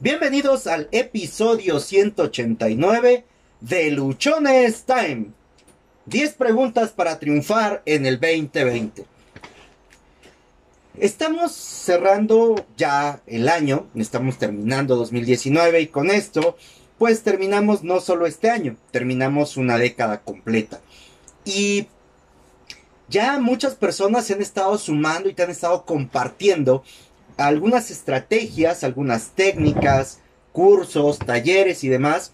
Bienvenidos 0.00 0.68
al 0.68 0.88
episodio 0.92 1.80
189 1.80 3.24
de 3.60 3.90
Luchones 3.90 4.84
Time. 4.84 5.32
10 6.06 6.34
preguntas 6.34 6.90
para 6.90 7.18
triunfar 7.18 7.82
en 7.84 8.06
el 8.06 8.20
2020. 8.20 9.04
Estamos 11.00 11.50
cerrando 11.50 12.64
ya 12.76 13.22
el 13.26 13.48
año, 13.48 13.88
estamos 13.96 14.38
terminando 14.38 14.94
2019 14.94 15.80
y 15.80 15.86
con 15.88 16.12
esto 16.12 16.56
pues 16.96 17.24
terminamos 17.24 17.82
no 17.82 18.00
solo 18.00 18.26
este 18.26 18.50
año, 18.50 18.76
terminamos 18.92 19.56
una 19.56 19.78
década 19.78 20.20
completa. 20.20 20.80
Y 21.44 21.88
ya 23.08 23.40
muchas 23.40 23.74
personas 23.74 24.26
se 24.26 24.34
han 24.34 24.42
estado 24.42 24.78
sumando 24.78 25.28
y 25.28 25.34
te 25.34 25.42
han 25.42 25.50
estado 25.50 25.84
compartiendo 25.84 26.84
algunas 27.38 27.90
estrategias, 27.90 28.84
algunas 28.84 29.30
técnicas, 29.30 30.20
cursos, 30.52 31.18
talleres 31.18 31.84
y 31.84 31.88
demás, 31.88 32.32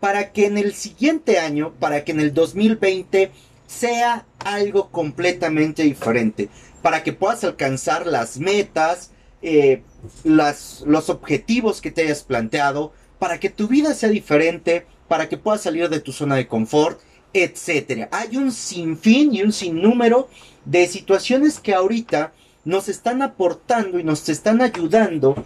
para 0.00 0.32
que 0.32 0.46
en 0.46 0.58
el 0.58 0.74
siguiente 0.74 1.38
año, 1.38 1.72
para 1.78 2.04
que 2.04 2.12
en 2.12 2.20
el 2.20 2.34
2020 2.34 3.30
sea 3.66 4.26
algo 4.38 4.90
completamente 4.90 5.82
diferente, 5.82 6.48
para 6.82 7.02
que 7.02 7.12
puedas 7.12 7.44
alcanzar 7.44 8.06
las 8.06 8.38
metas, 8.38 9.10
eh, 9.42 9.82
las, 10.24 10.82
los 10.86 11.10
objetivos 11.10 11.80
que 11.80 11.90
te 11.90 12.02
hayas 12.02 12.22
planteado, 12.22 12.92
para 13.18 13.38
que 13.40 13.50
tu 13.50 13.68
vida 13.68 13.94
sea 13.94 14.08
diferente, 14.08 14.86
para 15.08 15.28
que 15.28 15.36
puedas 15.36 15.62
salir 15.62 15.88
de 15.88 16.00
tu 16.00 16.12
zona 16.12 16.36
de 16.36 16.46
confort, 16.46 17.00
etc. 17.32 18.08
Hay 18.10 18.36
un 18.36 18.52
sinfín 18.52 19.34
y 19.34 19.42
un 19.42 19.52
sinnúmero 19.52 20.28
de 20.64 20.86
situaciones 20.86 21.60
que 21.60 21.74
ahorita 21.74 22.32
nos 22.66 22.90
están 22.90 23.22
aportando 23.22 23.98
y 23.98 24.04
nos 24.04 24.28
están 24.28 24.60
ayudando 24.60 25.42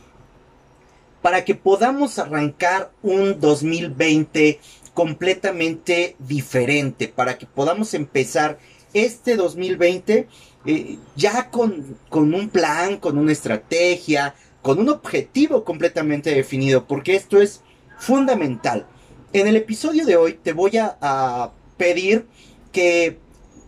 para 1.22 1.44
que 1.44 1.54
podamos 1.54 2.18
arrancar 2.18 2.90
un 3.02 3.38
2020 3.38 4.58
completamente 4.94 6.16
diferente, 6.18 7.06
para 7.06 7.38
que 7.38 7.46
podamos 7.46 7.94
empezar 7.94 8.58
este 8.92 9.36
2020 9.36 10.26
eh, 10.66 10.98
ya 11.14 11.50
con, 11.50 11.96
con 12.08 12.34
un 12.34 12.48
plan, 12.48 12.96
con 12.96 13.16
una 13.18 13.32
estrategia, 13.32 14.34
con 14.62 14.78
un 14.78 14.88
objetivo 14.88 15.64
completamente 15.64 16.34
definido, 16.34 16.86
porque 16.86 17.14
esto 17.14 17.40
es 17.40 17.60
fundamental. 17.98 18.86
En 19.32 19.46
el 19.46 19.56
episodio 19.56 20.04
de 20.06 20.16
hoy 20.16 20.34
te 20.34 20.52
voy 20.52 20.72
a, 20.76 21.52
pedir 21.76 22.26
que 22.72 23.18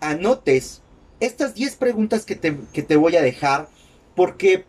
anotes 0.00 0.81
estas 1.24 1.54
10 1.54 1.76
preguntas 1.76 2.24
que 2.24 2.36
te, 2.36 2.56
que 2.72 2.82
te 2.82 2.96
voy 2.96 3.16
a 3.16 3.22
dejar, 3.22 3.68
porque 4.14 4.64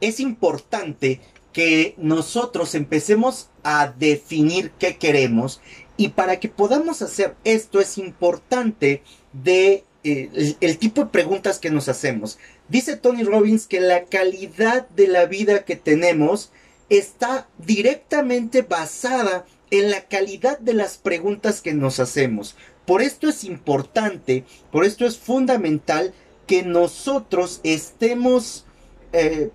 es 0.00 0.20
importante 0.20 1.20
que 1.52 1.94
nosotros 1.98 2.74
empecemos 2.74 3.50
a 3.62 3.92
definir 3.98 4.70
qué 4.78 4.96
queremos 4.96 5.60
y 5.96 6.08
para 6.08 6.40
que 6.40 6.48
podamos 6.48 7.02
hacer 7.02 7.34
esto 7.44 7.80
es 7.80 7.98
importante 7.98 9.02
de 9.32 9.84
eh, 10.02 10.56
el, 10.60 10.78
tipo 10.78 11.02
de 11.02 11.10
preguntas 11.10 11.58
que 11.58 11.70
nos 11.70 11.88
hacemos. 11.88 12.38
Dice 12.70 12.96
Tony 12.96 13.22
Robbins 13.22 13.66
que 13.66 13.80
la 13.80 14.04
calidad 14.04 14.88
de 14.88 15.08
la 15.08 15.26
vida 15.26 15.64
que 15.66 15.76
tenemos 15.76 16.52
está 16.88 17.48
directamente 17.58 18.62
basada 18.62 19.44
en 19.70 19.90
la 19.90 20.02
calidad 20.02 20.58
de 20.58 20.72
las 20.72 20.96
preguntas 20.96 21.60
que 21.60 21.74
nos 21.74 22.00
hacemos. 22.00 22.56
Por 22.90 23.02
esto 23.02 23.28
es 23.28 23.44
importante, 23.44 24.44
por 24.72 24.84
esto 24.84 25.06
es 25.06 25.16
fundamental 25.16 26.12
que 26.48 26.64
nosotros 26.64 27.60
estemos 27.62 28.64
eh, 29.12 29.52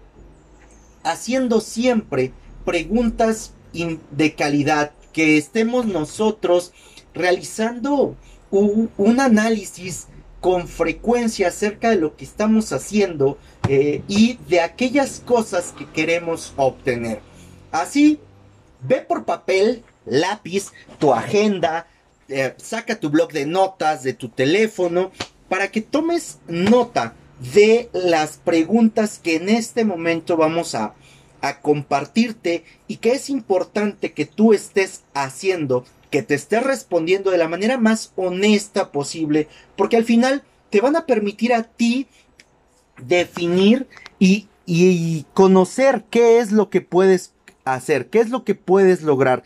haciendo 1.03 1.59
siempre 1.59 2.31
preguntas 2.63 3.51
de 3.73 4.35
calidad, 4.35 4.93
que 5.11 5.37
estemos 5.37 5.85
nosotros 5.85 6.71
realizando 7.13 8.15
un 8.51 9.19
análisis 9.19 10.07
con 10.39 10.69
frecuencia 10.69 11.49
acerca 11.49 11.89
de 11.89 11.97
lo 11.97 12.15
que 12.15 12.23
estamos 12.23 12.71
haciendo 12.71 13.37
eh, 13.67 14.01
y 14.07 14.39
de 14.47 14.61
aquellas 14.61 15.19
cosas 15.19 15.73
que 15.77 15.85
queremos 15.87 16.53
obtener. 16.55 17.19
Así, 17.73 18.17
ve 18.81 19.01
por 19.01 19.25
papel, 19.25 19.83
lápiz, 20.05 20.71
tu 20.99 21.13
agenda, 21.13 21.87
eh, 22.29 22.53
saca 22.57 22.99
tu 22.99 23.09
blog 23.09 23.31
de 23.31 23.45
notas 23.45 24.03
de 24.03 24.13
tu 24.13 24.29
teléfono 24.29 25.11
para 25.49 25.71
que 25.71 25.81
tomes 25.81 26.39
nota 26.47 27.13
de 27.53 27.89
las 27.93 28.37
preguntas 28.37 29.19
que 29.21 29.35
en 29.35 29.49
este 29.49 29.85
momento 29.85 30.37
vamos 30.37 30.73
a, 30.75 30.95
a 31.41 31.61
compartirte 31.61 32.63
y 32.87 32.97
que 32.97 33.11
es 33.11 33.29
importante 33.29 34.13
que 34.13 34.25
tú 34.25 34.53
estés 34.53 35.03
haciendo 35.13 35.85
que 36.15 36.23
te 36.23 36.35
esté 36.35 36.61
respondiendo 36.61 37.29
de 37.29 37.37
la 37.37 37.49
manera 37.49 37.77
más 37.77 38.13
honesta 38.15 38.93
posible, 38.93 39.49
porque 39.75 39.97
al 39.97 40.05
final 40.05 40.43
te 40.69 40.79
van 40.79 40.95
a 40.95 41.05
permitir 41.05 41.53
a 41.53 41.63
ti 41.63 42.07
definir 42.97 43.85
y, 44.17 44.47
y 44.65 45.25
conocer 45.33 46.05
qué 46.09 46.39
es 46.39 46.53
lo 46.53 46.69
que 46.69 46.79
puedes 46.79 47.33
hacer, 47.65 48.07
qué 48.07 48.19
es 48.19 48.29
lo 48.29 48.45
que 48.45 48.55
puedes 48.55 49.01
lograr. 49.01 49.43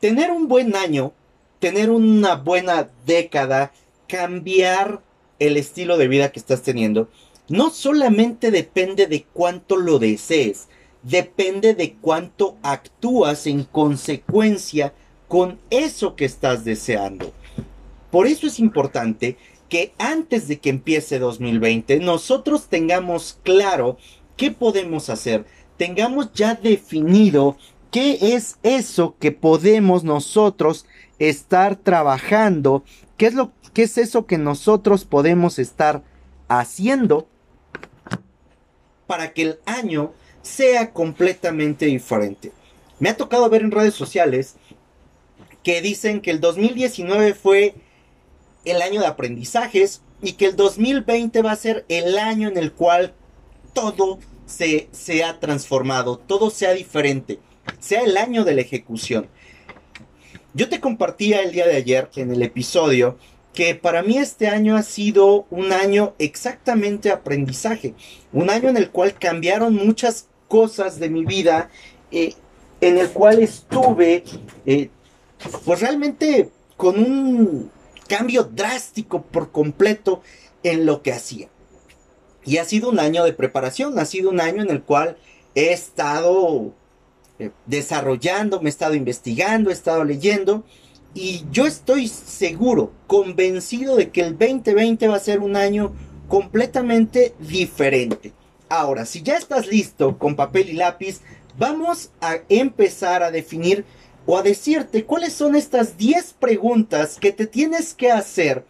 Tener 0.00 0.30
un 0.30 0.48
buen 0.48 0.74
año, 0.74 1.12
tener 1.60 1.90
una 1.90 2.34
buena 2.34 2.90
década, 3.06 3.72
cambiar 4.08 5.02
el 5.38 5.56
estilo 5.56 5.96
de 5.96 6.08
vida 6.08 6.32
que 6.32 6.40
estás 6.40 6.62
teniendo, 6.62 7.08
no 7.48 7.70
solamente 7.70 8.50
depende 8.50 9.06
de 9.06 9.24
cuánto 9.32 9.76
lo 9.76 9.98
desees, 9.98 10.68
depende 11.02 11.74
de 11.74 11.94
cuánto 11.94 12.56
actúas 12.62 13.46
en 13.46 13.64
consecuencia 13.64 14.92
con 15.28 15.58
eso 15.70 16.16
que 16.16 16.24
estás 16.24 16.64
deseando. 16.64 17.32
Por 18.10 18.26
eso 18.26 18.46
es 18.46 18.58
importante 18.58 19.36
que 19.68 19.92
antes 19.98 20.48
de 20.48 20.58
que 20.58 20.70
empiece 20.70 21.18
2020 21.18 22.00
nosotros 22.00 22.66
tengamos 22.68 23.38
claro 23.44 23.98
qué 24.36 24.50
podemos 24.50 25.08
hacer, 25.08 25.44
tengamos 25.76 26.32
ya 26.32 26.54
definido 26.54 27.56
qué 27.90 28.34
es 28.34 28.58
eso 28.62 29.16
que 29.18 29.32
podemos 29.32 30.04
nosotros 30.04 30.86
estar 31.20 31.76
trabajando, 31.76 32.82
qué 33.16 33.26
es 33.26 33.34
lo 33.34 33.52
qué 33.72 33.84
es 33.84 33.98
eso 33.98 34.26
que 34.26 34.38
nosotros 34.38 35.04
podemos 35.04 35.60
estar 35.60 36.02
haciendo 36.48 37.28
para 39.06 39.32
que 39.32 39.42
el 39.42 39.58
año 39.66 40.12
sea 40.42 40.92
completamente 40.92 41.86
diferente. 41.86 42.52
Me 42.98 43.08
ha 43.08 43.16
tocado 43.16 43.48
ver 43.48 43.62
en 43.62 43.70
redes 43.70 43.94
sociales 43.94 44.56
que 45.62 45.82
dicen 45.82 46.20
que 46.20 46.30
el 46.30 46.40
2019 46.40 47.34
fue 47.34 47.74
el 48.64 48.82
año 48.82 49.00
de 49.00 49.06
aprendizajes 49.06 50.02
y 50.22 50.32
que 50.32 50.46
el 50.46 50.56
2020 50.56 51.42
va 51.42 51.52
a 51.52 51.56
ser 51.56 51.84
el 51.88 52.18
año 52.18 52.48
en 52.48 52.56
el 52.56 52.72
cual 52.72 53.14
todo 53.72 54.18
se, 54.46 54.88
se 54.92 55.22
ha 55.22 55.38
transformado, 55.38 56.18
todo 56.18 56.50
sea 56.50 56.72
diferente, 56.72 57.38
sea 57.78 58.02
el 58.02 58.16
año 58.16 58.44
de 58.44 58.54
la 58.54 58.60
ejecución. 58.62 59.28
Yo 60.52 60.68
te 60.68 60.80
compartía 60.80 61.42
el 61.42 61.52
día 61.52 61.66
de 61.66 61.76
ayer 61.76 62.10
en 62.16 62.32
el 62.32 62.42
episodio 62.42 63.16
que 63.54 63.76
para 63.76 64.02
mí 64.02 64.18
este 64.18 64.48
año 64.48 64.76
ha 64.76 64.82
sido 64.82 65.46
un 65.50 65.72
año 65.72 66.14
exactamente 66.18 67.10
aprendizaje, 67.10 67.94
un 68.32 68.50
año 68.50 68.68
en 68.68 68.76
el 68.76 68.90
cual 68.90 69.14
cambiaron 69.14 69.74
muchas 69.74 70.26
cosas 70.48 70.98
de 70.98 71.08
mi 71.08 71.24
vida, 71.24 71.70
eh, 72.10 72.34
en 72.80 72.98
el 72.98 73.10
cual 73.10 73.40
estuve 73.40 74.24
eh, 74.66 74.90
pues 75.64 75.80
realmente 75.80 76.50
con 76.76 76.98
un 76.98 77.70
cambio 78.08 78.42
drástico 78.42 79.22
por 79.22 79.52
completo 79.52 80.20
en 80.64 80.84
lo 80.84 81.02
que 81.02 81.12
hacía. 81.12 81.48
Y 82.44 82.56
ha 82.56 82.64
sido 82.64 82.90
un 82.90 82.98
año 82.98 83.24
de 83.24 83.32
preparación, 83.32 83.98
ha 84.00 84.04
sido 84.04 84.30
un 84.30 84.40
año 84.40 84.62
en 84.62 84.70
el 84.70 84.82
cual 84.82 85.16
he 85.54 85.72
estado 85.72 86.72
eh, 87.40 87.50
desarrollando, 87.66 88.60
me 88.60 88.68
he 88.68 88.70
estado 88.70 88.94
investigando, 88.94 89.70
he 89.70 89.72
estado 89.72 90.04
leyendo 90.04 90.64
y 91.14 91.44
yo 91.50 91.66
estoy 91.66 92.06
seguro, 92.06 92.92
convencido 93.06 93.96
de 93.96 94.10
que 94.10 94.20
el 94.20 94.38
2020 94.38 95.08
va 95.08 95.16
a 95.16 95.20
ser 95.20 95.40
un 95.40 95.56
año 95.56 95.92
completamente 96.28 97.34
diferente. 97.40 98.32
Ahora, 98.68 99.04
si 99.06 99.22
ya 99.22 99.36
estás 99.36 99.66
listo 99.66 100.18
con 100.18 100.36
papel 100.36 100.68
y 100.68 100.74
lápiz, 100.74 101.22
vamos 101.58 102.10
a 102.20 102.36
empezar 102.48 103.22
a 103.22 103.30
definir 103.30 103.84
o 104.26 104.38
a 104.38 104.42
decirte 104.42 105.04
cuáles 105.04 105.32
son 105.32 105.56
estas 105.56 105.96
10 105.96 106.34
preguntas 106.34 107.18
que 107.18 107.32
te 107.32 107.46
tienes 107.46 107.94
que 107.94 108.12
hacer 108.12 108.64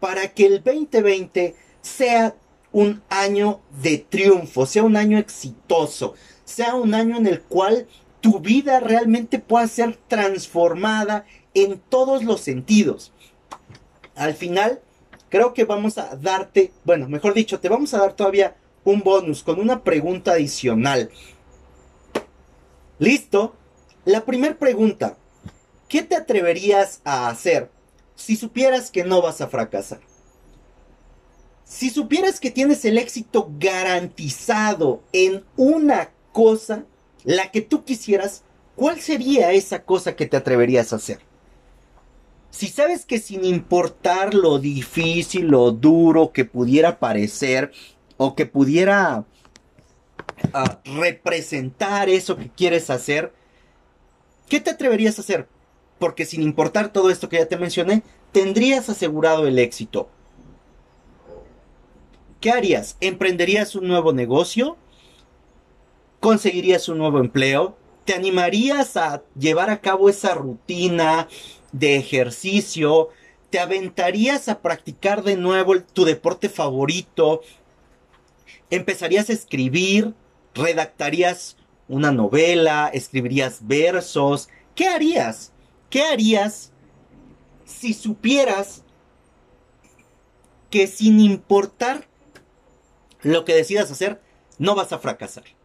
para 0.00 0.28
que 0.34 0.46
el 0.46 0.62
2020 0.62 1.54
sea 1.80 2.34
un 2.72 3.02
año 3.08 3.60
de 3.80 3.98
triunfo, 3.98 4.66
sea 4.66 4.82
un 4.82 4.96
año 4.96 5.16
exitoso, 5.16 6.14
sea 6.44 6.74
un 6.74 6.92
año 6.92 7.16
en 7.16 7.26
el 7.26 7.40
cual 7.40 7.86
tu 8.26 8.40
vida 8.40 8.80
realmente 8.80 9.38
pueda 9.38 9.68
ser 9.68 9.96
transformada 10.08 11.26
en 11.54 11.78
todos 11.78 12.24
los 12.24 12.40
sentidos. 12.40 13.12
Al 14.16 14.34
final, 14.34 14.80
creo 15.28 15.54
que 15.54 15.64
vamos 15.64 15.96
a 15.96 16.16
darte, 16.16 16.72
bueno, 16.82 17.08
mejor 17.08 17.34
dicho, 17.34 17.60
te 17.60 17.68
vamos 17.68 17.94
a 17.94 17.98
dar 17.98 18.14
todavía 18.14 18.56
un 18.82 19.02
bonus 19.02 19.44
con 19.44 19.60
una 19.60 19.84
pregunta 19.84 20.32
adicional 20.32 21.08
¿Listo? 22.98 23.54
La 24.04 24.24
primera 24.24 24.58
pregunta. 24.58 25.16
¿Qué 25.88 26.02
te 26.02 26.16
atreverías 26.16 27.02
a 27.04 27.28
hacer 27.28 27.70
si 28.16 28.34
supieras 28.34 28.90
que 28.90 29.04
no 29.04 29.22
vas 29.22 29.40
a 29.40 29.46
fracasar? 29.46 30.00
Si 31.64 31.90
supieras 31.90 32.40
que 32.40 32.50
tienes 32.50 32.84
el 32.84 32.98
éxito 32.98 33.52
garantizado 33.60 35.04
en 35.12 35.44
una 35.56 36.10
cosa, 36.32 36.86
la 37.26 37.50
que 37.50 37.60
tú 37.60 37.84
quisieras, 37.84 38.44
¿cuál 38.76 39.00
sería 39.00 39.50
esa 39.50 39.82
cosa 39.82 40.14
que 40.14 40.26
te 40.26 40.36
atreverías 40.36 40.92
a 40.92 40.96
hacer? 40.96 41.18
Si 42.50 42.68
sabes 42.68 43.04
que 43.04 43.18
sin 43.18 43.44
importar 43.44 44.32
lo 44.32 44.60
difícil, 44.60 45.48
lo 45.48 45.72
duro 45.72 46.32
que 46.32 46.44
pudiera 46.44 47.00
parecer 47.00 47.72
o 48.16 48.36
que 48.36 48.46
pudiera 48.46 49.24
ah, 50.52 50.80
representar 50.84 52.08
eso 52.08 52.36
que 52.36 52.48
quieres 52.48 52.90
hacer, 52.90 53.34
¿qué 54.48 54.60
te 54.60 54.70
atreverías 54.70 55.18
a 55.18 55.22
hacer? 55.22 55.48
Porque 55.98 56.24
sin 56.24 56.42
importar 56.42 56.92
todo 56.92 57.10
esto 57.10 57.28
que 57.28 57.38
ya 57.38 57.46
te 57.46 57.58
mencioné, 57.58 58.04
tendrías 58.30 58.88
asegurado 58.88 59.48
el 59.48 59.58
éxito. 59.58 60.08
¿Qué 62.40 62.52
harías? 62.52 62.96
¿Emprenderías 63.00 63.74
un 63.74 63.88
nuevo 63.88 64.12
negocio? 64.12 64.76
¿Conseguirías 66.26 66.88
un 66.88 66.98
nuevo 66.98 67.20
empleo? 67.20 67.76
¿Te 68.04 68.12
animarías 68.12 68.96
a 68.96 69.22
llevar 69.38 69.70
a 69.70 69.80
cabo 69.80 70.08
esa 70.08 70.34
rutina 70.34 71.28
de 71.70 71.94
ejercicio? 71.94 73.10
¿Te 73.48 73.60
aventarías 73.60 74.48
a 74.48 74.60
practicar 74.60 75.22
de 75.22 75.36
nuevo 75.36 75.80
tu 75.80 76.04
deporte 76.04 76.48
favorito? 76.48 77.42
¿Empezarías 78.70 79.30
a 79.30 79.34
escribir? 79.34 80.14
¿Redactarías 80.52 81.58
una 81.86 82.10
novela? 82.10 82.90
¿Escribirías 82.92 83.64
versos? 83.64 84.48
¿Qué 84.74 84.88
harías? 84.88 85.52
¿Qué 85.90 86.02
harías 86.02 86.72
si 87.64 87.94
supieras 87.94 88.82
que 90.70 90.88
sin 90.88 91.20
importar 91.20 92.08
lo 93.22 93.44
que 93.44 93.54
decidas 93.54 93.92
hacer, 93.92 94.20
no 94.58 94.74
vas 94.74 94.92
a 94.92 94.98
fracasar? 94.98 95.55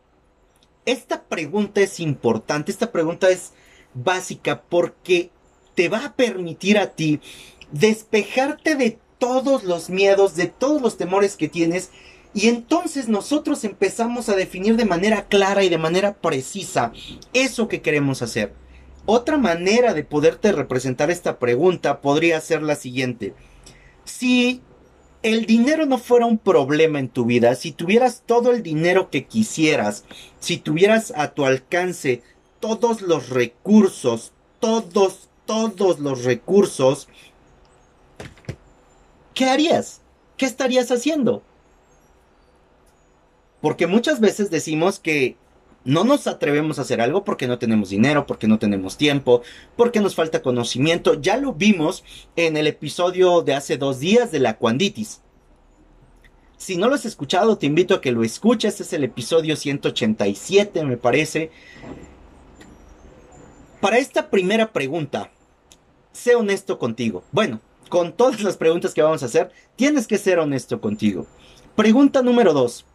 Esta 0.86 1.24
pregunta 1.24 1.81
es 1.81 2.00
importante, 2.00 2.72
esta 2.72 2.92
pregunta 2.92 3.30
es 3.30 3.51
básica 3.94 4.63
porque 4.63 5.30
te 5.75 5.89
va 5.89 6.06
a 6.06 6.16
permitir 6.16 6.78
a 6.78 6.92
ti 6.92 7.19
despejarte 7.72 8.75
de 8.75 9.00
todos 9.19 9.63
los 9.63 9.89
miedos, 9.89 10.36
de 10.36 10.48
todos 10.48 10.81
los 10.81 10.98
temores 10.98 11.36
que 11.38 11.48
tienes 11.48 11.92
y 12.33 12.48
entonces 12.48 13.07
nosotros 13.07 13.63
empezamos 13.63 14.30
a 14.30 14.36
definir 14.36 14.75
de 14.78 14.86
manera 14.86 15.28
clara 15.28 15.63
y 15.63 15.69
de 15.69 15.78
manera 15.78 16.13
precisa 16.13 16.92
eso 17.33 17.68
que 17.68 17.81
queremos 17.81 18.22
hacer. 18.22 18.54
Otra 19.06 19.38
manera 19.38 19.94
de 19.94 20.04
poderte 20.04 20.51
representar 20.51 21.12
esta 21.12 21.39
pregunta 21.39 22.01
podría 22.01 22.39
ser 22.42 22.63
la 22.63 22.75
siguiente. 22.75 23.33
Si 24.06 24.62
el 25.23 25.45
dinero 25.45 25.85
no 25.85 25.97
fuera 25.97 26.25
un 26.25 26.38
problema 26.38 27.00
en 27.00 27.09
tu 27.09 27.25
vida, 27.25 27.56
si 27.56 27.71
tuvieras 27.71 28.23
todo 28.25 28.51
el 28.51 28.63
dinero 28.63 29.09
que 29.09 29.25
quisieras, 29.25 30.06
si 30.39 30.57
tuvieras 30.57 31.13
a 31.15 31.33
tu 31.33 31.45
alcance 31.45 32.23
todos 32.59 33.01
los 33.01 33.29
recursos, 33.29 34.31
todos, 34.59 35.29
todos 35.45 36.00
los 36.00 36.23
recursos, 36.23 37.07
¿qué 39.33 39.45
harías? 39.45 40.01
¿Qué 40.38 40.45
estarías 40.45 40.91
haciendo? 40.91 41.44
Porque 43.62 43.85
muchas 43.85 44.19
veces 44.19 44.50
decimos 44.50 45.00
que 45.00 45.38
no 45.83 46.04
nos 46.04 46.28
atrevemos 46.28 46.78
a 46.78 46.83
hacer 46.83 47.01
algo 47.01 47.24
porque 47.24 47.48
no 47.48 47.57
tenemos 47.57 47.89
dinero, 47.89 48.28
porque 48.28 48.48
no 48.48 48.60
tenemos 48.60 48.98
tiempo, 48.98 49.42
porque 49.75 50.00
nos 50.00 50.16
falta 50.16 50.42
conocimiento. 50.42 51.19
Ya 51.19 51.38
lo 51.38 51.54
vimos 51.54 52.04
en 52.36 52.57
el 52.57 52.68
episodio 52.68 53.42
de 53.42 53.56
hace 53.56 53.78
dos 53.78 54.00
días 54.00 54.31
de 54.31 54.39
la 54.39 54.57
cuanditis. 54.57 55.22
Si 56.57 56.78
no 56.78 56.88
lo 56.88 56.95
has 56.95 57.06
escuchado, 57.06 57.57
te 57.57 57.66
invito 57.66 57.95
a 57.95 58.01
que 58.01 58.12
lo 58.12 58.24
escuches. 58.24 58.80
Es 58.80 58.94
el 58.94 59.04
episodio 59.04 59.56
187, 59.56 60.86
me 60.86 60.98
parece. 60.98 61.50
Para 63.80 63.98
esta 63.98 64.30
primera 64.30 64.72
pregunta, 64.72 65.31
sé 66.12 66.36
honesto 66.36 66.78
contigo. 66.78 67.24
Bueno, 67.31 67.62
con 67.89 68.13
todas 68.13 68.44
las 68.44 68.57
preguntas 68.57 68.94
que 68.94 69.01
vamos 69.01 69.24
a 69.24 69.25
hacer, 69.25 69.51
tienes 69.75 70.06
que 70.06 70.19
ser 70.19 70.38
honesto 70.38 70.80
contigo. 70.80 71.25
Pregunta 71.75 72.22
número 72.22 72.54
dos 72.54 72.86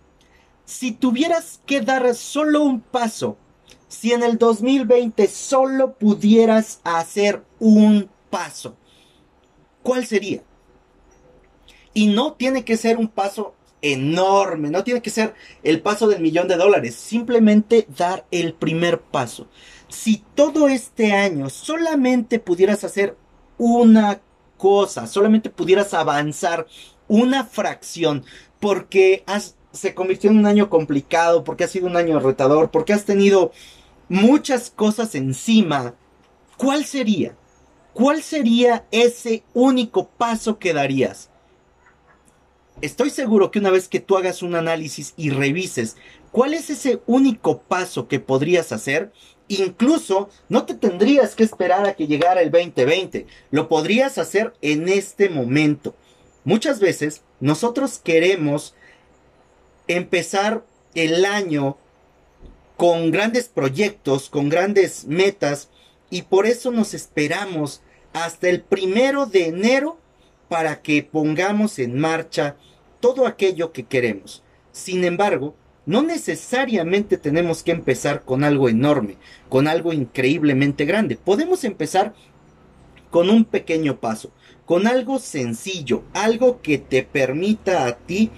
si 0.66 0.92
tuvieras 0.92 1.60
que 1.64 1.80
dar 1.80 2.14
solo 2.14 2.62
un 2.62 2.80
paso, 2.80 3.38
si 3.88 4.12
en 4.12 4.22
el 4.22 4.36
2020 4.36 5.28
solo 5.28 5.94
pudieras 5.94 6.80
hacer 6.84 7.42
un 7.60 8.10
paso, 8.28 8.76
¿cuál 9.82 10.04
sería? 10.04 10.42
Y 11.94 12.08
no 12.08 12.34
tiene 12.34 12.64
que 12.64 12.76
ser 12.76 12.98
un 12.98 13.08
paso 13.08 13.54
enorme, 13.80 14.70
no 14.70 14.84
tiene 14.84 15.00
que 15.00 15.10
ser 15.10 15.34
el 15.62 15.80
paso 15.80 16.08
del 16.08 16.20
millón 16.20 16.48
de 16.48 16.56
dólares, 16.56 16.96
simplemente 16.96 17.86
dar 17.96 18.26
el 18.30 18.52
primer 18.52 19.00
paso. 19.00 19.48
Si 19.88 20.24
todo 20.34 20.68
este 20.68 21.12
año 21.12 21.48
solamente 21.48 22.40
pudieras 22.40 22.82
hacer 22.82 23.16
una 23.56 24.20
cosa, 24.56 25.06
solamente 25.06 25.48
pudieras 25.48 25.94
avanzar 25.94 26.66
una 27.06 27.44
fracción, 27.44 28.24
porque 28.58 29.22
has 29.26 29.54
se 29.72 29.94
convirtió 29.94 30.30
en 30.30 30.38
un 30.38 30.46
año 30.46 30.70
complicado, 30.70 31.44
porque 31.44 31.64
ha 31.64 31.68
sido 31.68 31.86
un 31.86 31.96
año 31.96 32.18
retador, 32.20 32.70
porque 32.70 32.92
has 32.92 33.04
tenido 33.04 33.52
muchas 34.08 34.70
cosas 34.70 35.14
encima, 35.14 35.94
¿cuál 36.56 36.84
sería? 36.84 37.36
¿Cuál 37.92 38.22
sería 38.22 38.84
ese 38.90 39.42
único 39.54 40.08
paso 40.08 40.58
que 40.58 40.74
darías? 40.74 41.30
Estoy 42.82 43.08
seguro 43.08 43.50
que 43.50 43.58
una 43.58 43.70
vez 43.70 43.88
que 43.88 44.00
tú 44.00 44.18
hagas 44.18 44.42
un 44.42 44.54
análisis 44.54 45.14
y 45.16 45.30
revises 45.30 45.96
cuál 46.30 46.52
es 46.52 46.68
ese 46.68 47.00
único 47.06 47.62
paso 47.62 48.06
que 48.06 48.20
podrías 48.20 48.70
hacer, 48.70 49.12
incluso 49.48 50.28
no 50.50 50.66
te 50.66 50.74
tendrías 50.74 51.34
que 51.34 51.44
esperar 51.44 51.86
a 51.86 51.94
que 51.94 52.06
llegara 52.06 52.42
el 52.42 52.50
2020, 52.50 53.26
lo 53.50 53.68
podrías 53.68 54.18
hacer 54.18 54.52
en 54.60 54.90
este 54.90 55.30
momento. 55.30 55.94
Muchas 56.44 56.78
veces 56.78 57.22
nosotros 57.40 57.98
queremos 57.98 58.74
empezar 59.88 60.65
el 60.94 61.25
año 61.25 61.77
con 62.77 63.11
grandes 63.11 63.49
proyectos, 63.49 64.29
con 64.29 64.49
grandes 64.49 65.06
metas, 65.06 65.71
y 66.11 66.23
por 66.23 66.47
eso 66.47 66.71
nos 66.71 66.95
esperamos 66.95 67.83
hasta 68.12 68.49
el 68.49 68.62
primero 68.62 69.26
de 69.26 69.47
enero 69.47 69.99
para 70.49 70.83
que 70.83 71.02
pongamos 71.02 71.78
en 71.78 71.99
marcha 71.99 72.57
todo 73.00 73.26
aquello 73.26 73.73
que 73.73 73.85
queremos. 73.85 74.43
Sin 74.73 75.05
embargo, 75.05 75.55
no 75.87 76.02
necesariamente 76.02 77.16
tenemos 77.16 77.62
que 77.62 77.73
empezar 77.73 78.25
con 78.25 78.45
algo 78.45 78.69
enorme, 78.69 79.16
con 79.49 79.69
algo 79.69 79.93
increíblemente 79.93 80.85
grande. 80.85 81.16
Podemos 81.16 81.64
empezar 81.64 82.14
con 83.11 83.31
un 83.31 83.45
pequeño 83.45 84.00
paso, 84.00 84.33
con 84.64 84.87
algo 84.87 85.19
sencillo, 85.19 86.02
algo 86.12 86.61
que 86.61 86.78
te 86.78 87.02
permita 87.02 87.87
a 87.87 87.97
ti 87.97 88.31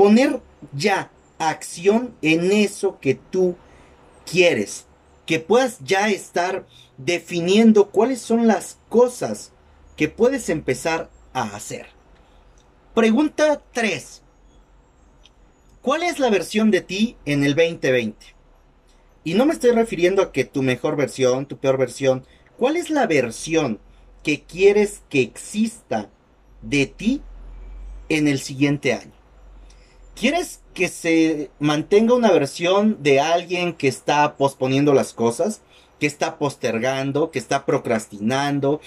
poner 0.00 0.40
ya 0.72 1.10
acción 1.38 2.16
en 2.22 2.52
eso 2.52 2.98
que 3.00 3.16
tú 3.16 3.54
quieres. 4.24 4.86
Que 5.26 5.40
puedas 5.40 5.78
ya 5.80 6.08
estar 6.08 6.66
definiendo 6.96 7.90
cuáles 7.90 8.22
son 8.22 8.46
las 8.46 8.78
cosas 8.88 9.52
que 9.98 10.08
puedes 10.08 10.48
empezar 10.48 11.10
a 11.34 11.54
hacer. 11.54 11.88
Pregunta 12.94 13.60
3. 13.72 14.22
¿Cuál 15.82 16.04
es 16.04 16.18
la 16.18 16.30
versión 16.30 16.70
de 16.70 16.80
ti 16.80 17.18
en 17.26 17.44
el 17.44 17.54
2020? 17.54 18.16
Y 19.22 19.34
no 19.34 19.44
me 19.44 19.52
estoy 19.52 19.72
refiriendo 19.72 20.22
a 20.22 20.32
que 20.32 20.46
tu 20.46 20.62
mejor 20.62 20.96
versión, 20.96 21.44
tu 21.44 21.58
peor 21.58 21.76
versión. 21.76 22.24
¿Cuál 22.56 22.78
es 22.78 22.88
la 22.88 23.06
versión 23.06 23.78
que 24.22 24.44
quieres 24.44 25.02
que 25.10 25.20
exista 25.20 26.08
de 26.62 26.86
ti 26.86 27.20
en 28.08 28.28
el 28.28 28.40
siguiente 28.40 28.94
año? 28.94 29.19
¿Quieres 30.20 30.60
que 30.74 30.88
se 30.88 31.50
mantenga 31.60 32.12
una 32.12 32.30
versión 32.30 33.02
de 33.02 33.20
alguien 33.20 33.72
que 33.72 33.88
está 33.88 34.36
posponiendo 34.36 34.92
las 34.92 35.14
cosas? 35.14 35.62
Que 35.98 36.06
está 36.06 36.36
postergando, 36.36 37.30
que 37.30 37.38
está 37.38 37.64
procrastinando. 37.64 38.82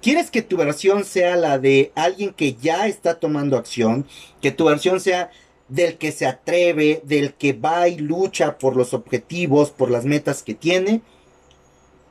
¿Quieres 0.00 0.32
que 0.32 0.42
tu 0.42 0.56
versión 0.56 1.04
sea 1.04 1.36
la 1.36 1.60
de 1.60 1.92
alguien 1.94 2.34
que 2.34 2.54
ya 2.54 2.88
está 2.88 3.20
tomando 3.20 3.56
acción? 3.56 4.08
Que 4.40 4.50
tu 4.50 4.64
versión 4.64 4.98
sea 4.98 5.30
del 5.68 5.98
que 5.98 6.10
se 6.10 6.26
atreve, 6.26 7.00
del 7.04 7.34
que 7.34 7.52
va 7.52 7.86
y 7.86 7.98
lucha 7.98 8.58
por 8.58 8.74
los 8.74 8.92
objetivos, 8.92 9.70
por 9.70 9.88
las 9.88 10.04
metas 10.04 10.42
que 10.42 10.54
tiene? 10.54 11.00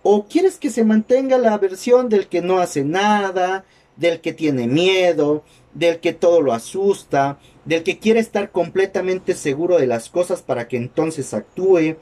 ¿O 0.01 0.27
quieres 0.27 0.55
que 0.57 0.69
se 0.69 0.85
mantenga 0.85 1.37
la 1.37 1.57
versión 1.57 2.07
del 2.07 2.27
que 2.27 2.41
no 2.41 2.59
hace 2.59 2.85
nada, 2.85 3.65
del 3.95 4.21
que 4.21 4.33
tiene 4.33 4.67
miedo, 4.67 5.43
del 5.73 5.99
que 5.99 6.13
todo 6.13 6.41
lo 6.41 6.53
asusta, 6.53 7.39
del 7.65 7.83
que 7.83 7.99
quiere 7.99 8.19
estar 8.19 8.51
completamente 8.51 9.35
seguro 9.35 9.77
de 9.77 9.87
las 9.87 10.09
cosas 10.09 10.41
para 10.41 10.67
que 10.67 10.77
entonces 10.77 11.33
actúe. 11.33 11.97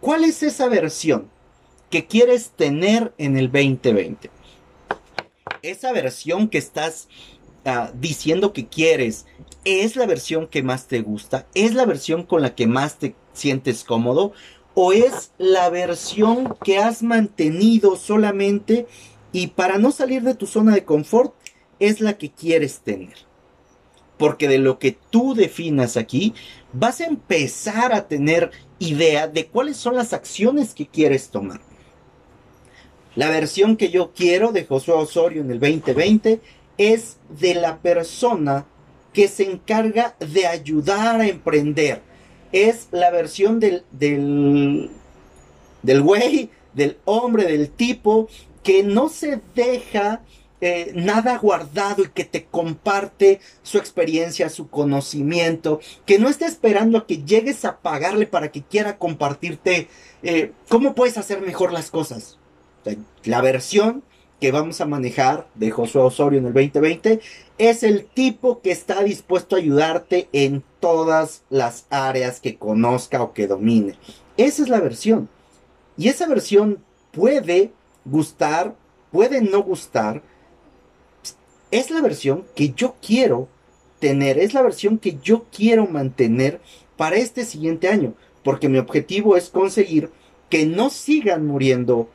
¿Cuál 0.00 0.24
es 0.24 0.42
esa 0.42 0.68
versión 0.68 1.30
que 1.90 2.06
quieres 2.06 2.50
tener 2.50 3.12
en 3.18 3.36
el 3.36 3.50
2020? 3.50 4.30
Esa 5.62 5.92
versión 5.92 6.48
que 6.48 6.58
estás 6.58 7.08
uh, 7.64 7.90
diciendo 7.94 8.52
que 8.52 8.66
quieres, 8.66 9.26
¿es 9.64 9.96
la 9.96 10.06
versión 10.06 10.46
que 10.46 10.62
más 10.62 10.86
te 10.86 11.00
gusta? 11.00 11.46
¿Es 11.54 11.74
la 11.74 11.84
versión 11.86 12.24
con 12.24 12.42
la 12.42 12.54
que 12.54 12.66
más 12.66 12.98
te 12.98 13.14
sientes 13.32 13.84
cómodo? 13.84 14.32
¿O 14.74 14.92
es 14.92 15.32
la 15.38 15.70
versión 15.70 16.54
que 16.62 16.78
has 16.78 17.02
mantenido 17.02 17.96
solamente 17.96 18.86
y 19.36 19.48
para 19.48 19.76
no 19.76 19.92
salir 19.92 20.22
de 20.22 20.34
tu 20.34 20.46
zona 20.46 20.72
de 20.72 20.86
confort 20.86 21.34
es 21.78 22.00
la 22.00 22.16
que 22.16 22.30
quieres 22.30 22.78
tener? 22.78 23.12
Porque 24.16 24.48
de 24.48 24.56
lo 24.56 24.78
que 24.78 24.96
tú 25.10 25.34
definas 25.34 25.98
aquí, 25.98 26.32
vas 26.72 27.02
a 27.02 27.04
empezar 27.04 27.92
a 27.92 28.08
tener 28.08 28.50
idea 28.78 29.28
de 29.28 29.44
cuáles 29.44 29.76
son 29.76 29.94
las 29.94 30.14
acciones 30.14 30.72
que 30.72 30.86
quieres 30.86 31.28
tomar. 31.28 31.60
La 33.14 33.28
versión 33.28 33.76
que 33.76 33.90
yo 33.90 34.14
quiero 34.14 34.52
de 34.52 34.64
Josué 34.64 34.94
Osorio 34.94 35.42
en 35.42 35.50
el 35.50 35.60
2020 35.60 36.40
es 36.78 37.18
de 37.28 37.56
la 37.56 37.80
persona 37.80 38.64
que 39.12 39.28
se 39.28 39.50
encarga 39.50 40.16
de 40.18 40.46
ayudar 40.46 41.20
a 41.20 41.28
emprender. 41.28 42.00
Es 42.52 42.88
la 42.90 43.10
versión 43.10 43.60
del, 43.60 43.84
del, 43.90 44.88
del 45.82 46.00
güey, 46.00 46.48
del 46.72 46.96
hombre, 47.04 47.44
del 47.44 47.68
tipo, 47.68 48.28
que 48.66 48.82
no 48.82 49.08
se 49.08 49.40
deja 49.54 50.22
eh, 50.60 50.90
nada 50.92 51.38
guardado 51.38 52.02
y 52.02 52.08
que 52.08 52.24
te 52.24 52.46
comparte 52.46 53.38
su 53.62 53.78
experiencia, 53.78 54.48
su 54.48 54.68
conocimiento, 54.68 55.78
que 56.04 56.18
no 56.18 56.28
está 56.28 56.48
esperando 56.48 56.98
a 56.98 57.06
que 57.06 57.18
llegues 57.18 57.64
a 57.64 57.78
pagarle 57.78 58.26
para 58.26 58.50
que 58.50 58.64
quiera 58.64 58.98
compartirte 58.98 59.86
eh, 60.24 60.50
cómo 60.68 60.96
puedes 60.96 61.16
hacer 61.16 61.42
mejor 61.42 61.72
las 61.72 61.92
cosas. 61.92 62.38
La 63.22 63.40
versión 63.40 64.02
que 64.40 64.50
vamos 64.50 64.80
a 64.80 64.86
manejar 64.86 65.46
de 65.54 65.70
Josué 65.70 66.02
Osorio 66.02 66.40
en 66.40 66.46
el 66.46 66.52
2020 66.52 67.20
es 67.58 67.84
el 67.84 68.06
tipo 68.06 68.62
que 68.62 68.72
está 68.72 69.04
dispuesto 69.04 69.54
a 69.54 69.60
ayudarte 69.60 70.28
en 70.32 70.64
todas 70.80 71.44
las 71.50 71.86
áreas 71.88 72.40
que 72.40 72.56
conozca 72.56 73.22
o 73.22 73.32
que 73.32 73.46
domine. 73.46 73.94
Esa 74.36 74.64
es 74.64 74.68
la 74.68 74.80
versión. 74.80 75.28
Y 75.96 76.08
esa 76.08 76.26
versión 76.26 76.82
puede 77.12 77.70
gustar, 78.06 78.74
puede 79.12 79.42
no 79.42 79.62
gustar. 79.62 80.22
Es 81.70 81.90
la 81.90 82.00
versión 82.00 82.44
que 82.54 82.72
yo 82.72 82.96
quiero 83.00 83.48
tener, 83.98 84.38
es 84.38 84.54
la 84.54 84.62
versión 84.62 84.98
que 84.98 85.18
yo 85.22 85.44
quiero 85.54 85.86
mantener 85.86 86.60
para 86.96 87.16
este 87.16 87.44
siguiente 87.44 87.88
año. 87.88 88.14
Porque 88.42 88.68
mi 88.68 88.78
objetivo 88.78 89.36
es 89.36 89.50
conseguir 89.50 90.10
que 90.48 90.64
no 90.66 90.90
sigan 90.90 91.46
muriendo 91.46 92.08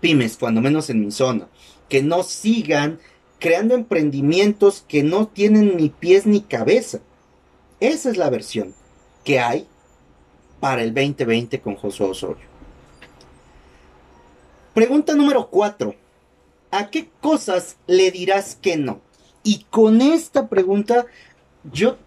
pymes, 0.00 0.36
cuando 0.36 0.60
menos 0.60 0.90
en 0.90 1.00
mi 1.00 1.10
zona, 1.10 1.48
que 1.88 2.02
no 2.02 2.22
sigan 2.22 2.98
creando 3.38 3.74
emprendimientos 3.74 4.84
que 4.86 5.02
no 5.02 5.28
tienen 5.28 5.76
ni 5.76 5.88
pies 5.88 6.26
ni 6.26 6.42
cabeza. 6.42 7.00
Esa 7.80 8.10
es 8.10 8.16
la 8.16 8.30
versión 8.30 8.74
que 9.24 9.40
hay 9.40 9.66
para 10.60 10.82
el 10.82 10.94
2020 10.94 11.60
con 11.60 11.76
Josué 11.76 12.06
Osorio. 12.06 12.51
Pregunta 14.74 15.14
número 15.14 15.48
4. 15.48 15.94
¿A 16.70 16.90
qué 16.90 17.10
cosas 17.20 17.76
le 17.86 18.10
dirás 18.10 18.56
que 18.60 18.76
no? 18.76 19.00
Y 19.42 19.64
con 19.70 20.00
esta 20.00 20.48
pregunta, 20.48 21.06
yo, 21.70 21.98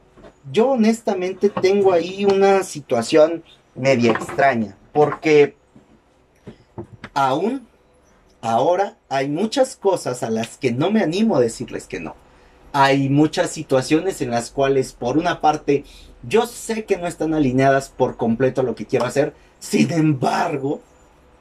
yo 0.51 0.69
honestamente 0.69 1.50
tengo 1.50 1.93
ahí 1.93 2.25
una 2.25 2.63
situación 2.63 3.43
media 3.75 4.12
extraña, 4.12 4.77
porque 4.93 5.55
aún 7.13 7.67
Ahora 8.45 8.95
hay 9.10 9.27
muchas 9.27 9.75
cosas 9.75 10.22
a 10.22 10.29
las 10.29 10.60
que 10.60 10.72
no 10.72 10.91
me 10.91 11.01
animo 11.01 11.36
a 11.36 11.39
decirles 11.39 11.88
que 11.88 12.00
no. 12.00 12.15
Hay 12.74 13.10
muchas 13.10 13.50
situaciones 13.50 14.22
en 14.22 14.29
las 14.29 14.51
cuales, 14.51 14.93
por 14.93 15.17
una 15.17 15.41
parte, 15.41 15.84
yo 16.22 16.45
sé 16.45 16.86
que 16.86 16.98
no 16.98 17.07
están 17.07 17.34
alineadas 17.34 17.89
por 17.89 18.17
completo 18.17 18.62
a 18.62 18.63
lo 18.63 18.75
que 18.75 18.86
quiero 18.86 19.05
hacer. 19.05 19.34
Sin 19.57 19.91
embargo, 19.91 20.81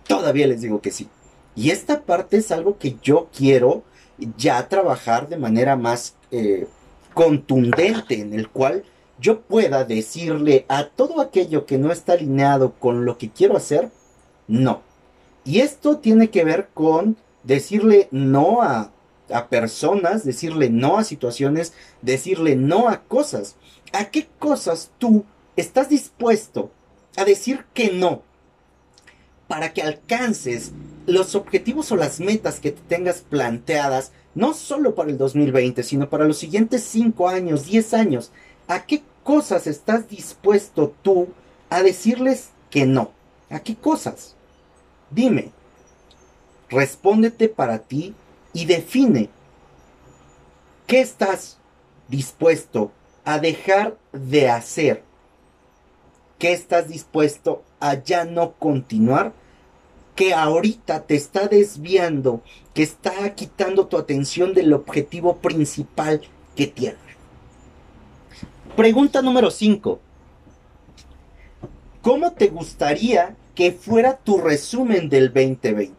todavía 0.07 0.47
les 0.47 0.61
digo 0.63 0.81
que 0.81 0.91
sí. 0.91 1.09
Y 1.57 1.71
esta 1.71 2.03
parte 2.03 2.39
es 2.39 2.51
algo 2.51 2.79
que 2.79 2.97
yo 3.03 3.29
quiero 3.37 3.85
ya 4.37 4.69
trabajar 4.69 5.29
de 5.29 5.37
manera 5.37 5.77
más 5.77 6.17
eh, 6.31 6.67
contundente, 7.15 8.21
en 8.21 8.33
el 8.33 8.49
cual 8.49 8.85
yo 9.19 9.41
pueda 9.43 9.85
decirle 9.85 10.67
a 10.69 10.89
todo 10.89 11.21
aquello 11.21 11.67
que 11.67 11.79
no 11.79 11.93
está 11.93 12.15
alineado 12.15 12.75
con 12.75 13.05
lo 13.05 13.19
que 13.19 13.31
quiero 13.31 13.57
hacer, 13.57 13.91
no 14.49 14.83
y 15.45 15.61
esto 15.61 15.99
tiene 15.99 16.31
que 16.31 16.45
ver 16.45 16.69
con 16.73 17.17
decirle 17.43 18.09
no 18.11 18.63
a, 18.63 18.91
personas, 19.51 20.25
decirle 20.25 20.71
no 20.71 20.99
a 20.99 21.05
situaciones, 21.05 21.75
decirle 22.03 22.57
no 22.57 22.89
a 22.89 23.03
cosas. 23.03 23.57
¿A 23.93 24.07
qué 24.07 24.29
cosas 24.39 24.91
tú 24.99 25.25
estás 25.57 25.91
dispuesto 25.91 26.71
a 27.17 27.25
decir 27.25 27.65
que 27.75 27.91
no? 27.93 28.23
Para 29.49 29.73
que 29.73 29.83
alcances 29.83 30.73
los 31.07 31.35
objetivos 31.35 31.93
o 31.93 31.97
las 31.97 32.21
metas 32.21 32.61
que 32.61 32.73
te 32.73 32.81
tengas 32.83 33.21
planteadas, 33.21 34.13
no 34.35 34.55
solo 34.55 34.95
para 34.95 35.11
el 35.11 35.19
2020, 35.19 35.83
sino 35.83 36.09
para 36.09 36.25
los 36.25 36.39
siguientes 36.39 36.83
5 36.85 37.29
años, 37.29 37.67
10 37.67 37.95
años. 37.95 38.33
¿A 38.67 38.87
qué 38.87 39.03
cosas 39.23 39.67
estás 39.67 40.09
dispuesto 40.09 40.95
tú 41.03 41.29
a 41.71 41.83
decirles 41.83 42.51
que 42.71 42.87
no? 42.87 43.11
¿A 43.51 43.61
qué 43.61 43.77
cosas? 43.77 44.35
Dime, 45.11 45.53
respóndete 46.69 47.49
para 47.49 47.79
ti 47.79 48.15
y 48.53 48.65
define 48.65 49.29
qué 50.87 51.01
estás 51.01 51.59
dispuesto 52.09 52.93
a 53.25 53.39
dejar 53.39 53.97
de 54.13 54.51
hacer, 54.51 55.03
qué 56.39 56.53
estás 56.53 56.89
dispuesto 56.89 57.63
a 57.74 57.74
ya 57.93 58.25
no 58.25 58.53
continuar, 58.53 59.35
que 60.15 60.33
ahorita 60.33 61.03
te 61.03 61.17
está 61.17 61.49
desviando, 61.49 62.41
que 62.73 62.83
está 62.83 63.35
quitando 63.35 63.87
tu 63.89 63.99
atención 63.99 64.55
del 64.55 64.73
objetivo 64.73 65.37
principal 65.37 66.23
que 66.57 66.67
tienes. 66.67 66.99
Pregunta 68.77 69.21
número 69.21 69.51
5. 69.51 70.01
¿Cómo 72.01 72.33
te 72.33 72.49
gustaría 72.49 73.37
que 73.55 73.73
fuera 73.73 74.17
tu 74.17 74.39
resumen 74.39 75.09
del 75.09 75.33
2020. 75.33 75.95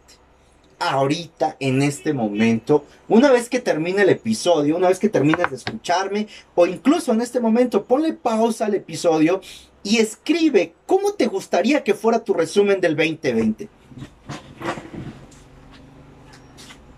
Ahorita, 0.79 1.55
en 1.59 1.81
este 1.81 2.13
momento, 2.13 2.85
una 3.07 3.31
vez 3.31 3.49
que 3.49 3.59
termine 3.59 4.01
el 4.01 4.09
episodio, 4.09 4.75
una 4.75 4.89
vez 4.89 4.99
que 4.99 5.09
termines 5.09 5.49
de 5.49 5.55
escucharme, 5.55 6.27
o 6.53 6.67
incluso 6.67 7.13
en 7.13 7.21
este 7.21 7.39
momento, 7.39 7.85
ponle 7.85 8.13
pausa 8.13 8.65
al 8.65 8.75
episodio 8.75 9.41
y 9.83 9.97
escribe 9.97 10.73
cómo 10.85 11.13
te 11.13 11.27
gustaría 11.27 11.83
que 11.83 11.93
fuera 11.93 12.23
tu 12.23 12.33
resumen 12.33 12.81
del 12.81 12.95
2020. 12.95 13.69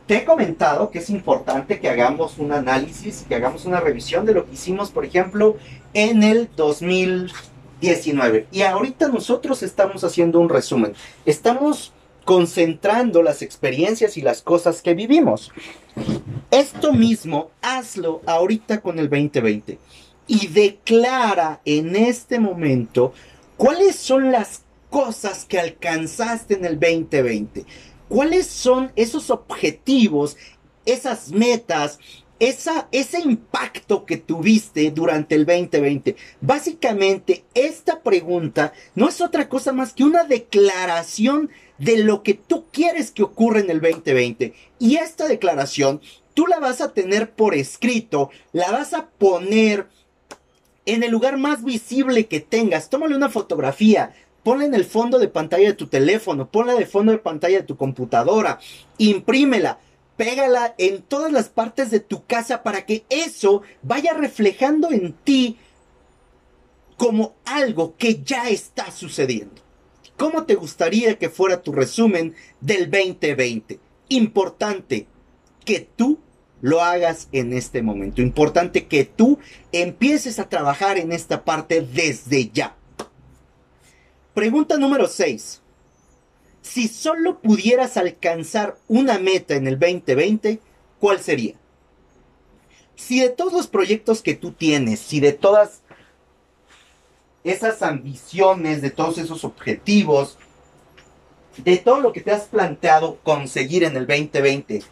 Te 0.08 0.16
he 0.16 0.26
comentado 0.26 0.90
que 0.90 1.00
es 1.00 1.10
importante 1.10 1.80
que 1.80 1.90
hagamos 1.90 2.38
un 2.38 2.54
análisis, 2.54 3.26
que 3.28 3.36
hagamos 3.36 3.66
una 3.66 3.82
revisión 3.82 4.26
de 4.26 4.34
lo 4.34 4.46
que 4.46 4.54
hicimos, 4.54 4.90
por 4.90 5.04
ejemplo, 5.04 5.58
en 5.94 6.24
el 6.24 6.50
2000 6.56 7.32
19. 7.82 8.48
Y 8.52 8.62
ahorita 8.62 9.08
nosotros 9.08 9.64
estamos 9.64 10.04
haciendo 10.04 10.40
un 10.40 10.50
resumen. 10.50 10.94
Estamos 11.26 11.94
concentrando 12.28 13.24
las 13.24 13.42
experiencias 13.42 14.18
y 14.18 14.22
las 14.22 14.42
cosas 14.42 14.82
que 14.82 14.94
vivimos. 14.94 15.54
Esto 16.52 16.92
mismo, 16.92 17.52
hazlo 17.62 18.22
ahorita 18.26 18.82
con 18.82 19.00
el 19.00 19.10
2020 19.10 19.80
y 20.28 20.48
declara 20.48 21.62
en 21.64 21.96
este 21.96 22.42
momento 22.42 23.14
cuáles 23.56 23.96
son 23.96 24.34
las 24.34 24.64
cosas 24.90 25.46
que 25.46 25.58
alcanzaste 25.58 26.56
en 26.56 26.66
el 26.66 26.78
2020. 26.78 27.66
¿Cuáles 28.10 28.46
son 28.48 28.92
esos 28.98 29.30
objetivos, 29.30 30.36
esas 30.86 31.32
metas, 31.32 31.98
esa, 32.40 32.88
ese 32.92 33.20
impacto 33.20 34.06
que 34.06 34.18
tuviste 34.18 34.92
durante 34.92 35.36
el 35.36 35.46
2020. 35.46 36.16
Básicamente, 36.42 37.46
esta 37.54 38.02
pregunta 38.02 38.74
no 38.96 39.10
es 39.10 39.22
otra 39.22 39.50
cosa 39.50 39.74
más 39.74 39.94
que 39.94 40.04
una 40.04 40.24
declaración 40.24 41.50
de 41.78 41.98
lo 41.98 42.24
que 42.24 42.34
tú 42.34 42.66
quieres 42.72 43.12
que 43.12 43.24
ocurra 43.24 43.60
en 43.60 43.70
el 43.70 43.82
2020. 43.82 44.54
Y 44.80 44.96
esta 44.98 45.28
declaración 45.28 46.02
tú 46.34 46.48
la 46.48 46.60
vas 46.60 46.82
a 46.82 46.94
tener 46.94 47.32
por 47.32 47.56
escrito, 47.56 48.30
la 48.52 48.72
vas 48.72 48.94
a 48.94 49.08
poner 49.08 49.88
en 50.86 51.04
el 51.04 51.12
lugar 51.12 51.38
más 51.38 51.64
visible 51.64 52.28
que 52.28 52.40
tengas. 52.40 52.90
Tómale 52.90 53.16
una 53.16 53.30
fotografía, 53.30 54.14
ponla 54.44 54.66
en 54.66 54.74
el 54.74 54.86
fondo 54.86 55.20
de 55.20 55.28
pantalla 55.28 55.68
de 55.68 55.74
tu 55.74 55.88
teléfono, 55.88 56.50
ponla 56.50 56.76
de 56.76 56.86
fondo 56.86 57.12
de 57.12 57.18
pantalla 57.18 57.58
de 57.58 57.64
tu 57.64 57.76
computadora, 57.76 58.60
imprímela 58.98 59.80
pégala 60.18 60.76
en 60.78 61.04
todas 61.04 61.32
las 61.32 61.48
partes 61.48 61.92
de 61.92 62.00
tu 62.00 62.26
casa 62.26 62.64
para 62.64 62.86
que 62.86 63.06
eso 63.10 63.62
vaya 63.84 64.14
reflejando 64.14 64.92
en 64.92 65.14
ti 65.14 65.58
como 66.98 67.36
algo 67.46 67.96
que 67.98 68.24
ya 68.24 68.50
está 68.50 68.92
sucediendo. 68.92 69.62
¿Cómo 70.18 70.46
te 70.46 70.56
gustaría 70.56 71.20
que 71.20 71.30
fuera 71.30 71.62
tu 71.62 71.72
resumen 71.72 72.36
del 72.60 72.90
2020? 72.90 73.80
Importante 74.10 75.06
que 75.64 75.88
tú 75.96 76.18
lo 76.60 76.82
hagas 76.82 77.30
en 77.32 77.54
este 77.54 77.84
momento. 77.84 78.22
Importante 78.24 78.88
que 78.88 79.06
tú 79.06 79.38
empieces 79.72 80.40
a 80.40 80.50
trabajar 80.50 80.98
en 80.98 81.12
esta 81.12 81.46
parte 81.46 81.82
desde 81.82 82.50
ya. 82.50 82.76
Pregunta 84.34 84.78
número 84.78 85.08
6. 85.08 85.62
Si 86.68 86.90
solo 86.90 87.40
pudieras 87.40 87.96
alcanzar 87.96 88.78
una 88.90 89.20
meta 89.20 89.56
en 89.56 89.68
el 89.68 89.80
2020, 89.80 90.60
¿cuál 91.00 91.22
sería? 91.22 91.56
Si 92.96 93.22
de 93.22 93.30
todos 93.30 93.54
los 93.54 93.68
proyectos 93.68 94.22
que 94.22 94.34
tú 94.34 94.52
tienes, 94.52 95.00
si 95.00 95.22
de 95.22 95.32
todas 95.32 95.82
esas 97.46 97.82
ambiciones, 97.82 98.82
de 98.82 98.90
todos 98.90 99.18
esos 99.18 99.46
objetivos, 99.46 100.38
de 101.58 101.78
todo 101.78 102.02
lo 102.02 102.12
que 102.12 102.20
te 102.20 102.32
has 102.32 102.44
planteado 102.44 103.18
conseguir 103.24 103.86
en 103.86 103.96
el 103.96 104.06
2020, 104.06 104.84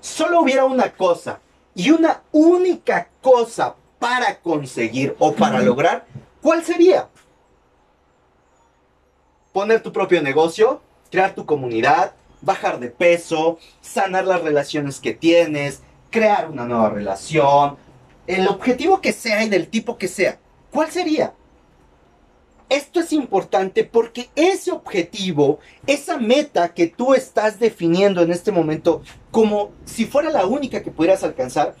solo 0.00 0.40
hubiera 0.40 0.64
una 0.64 0.94
cosa 0.94 1.40
y 1.74 1.90
una 1.90 2.22
única 2.32 3.10
cosa 3.20 3.76
para 3.98 4.40
conseguir 4.40 5.14
o 5.18 5.34
para 5.34 5.60
lograr, 5.60 6.06
¿cuál 6.40 6.64
sería? 6.64 7.10
Poner 9.52 9.82
tu 9.82 9.92
propio 9.92 10.22
negocio, 10.22 10.85
crear 11.10 11.34
tu 11.34 11.46
comunidad, 11.46 12.12
bajar 12.42 12.80
de 12.80 12.88
peso, 12.88 13.58
sanar 13.80 14.24
las 14.24 14.42
relaciones 14.42 15.00
que 15.00 15.14
tienes, 15.14 15.82
crear 16.10 16.50
una 16.50 16.64
nueva 16.64 16.90
relación, 16.90 17.76
el 18.26 18.48
objetivo 18.48 19.00
que 19.00 19.12
sea 19.12 19.44
y 19.44 19.48
del 19.48 19.68
tipo 19.68 19.98
que 19.98 20.08
sea. 20.08 20.38
¿Cuál 20.70 20.90
sería? 20.90 21.34
Esto 22.68 22.98
es 22.98 23.12
importante 23.12 23.84
porque 23.84 24.28
ese 24.34 24.72
objetivo, 24.72 25.60
esa 25.86 26.18
meta 26.18 26.74
que 26.74 26.88
tú 26.88 27.14
estás 27.14 27.60
definiendo 27.60 28.22
en 28.22 28.32
este 28.32 28.50
momento 28.50 29.02
como 29.30 29.70
si 29.84 30.04
fuera 30.04 30.30
la 30.30 30.46
única 30.46 30.82
que 30.82 30.90
pudieras 30.90 31.22
alcanzar, 31.22 31.76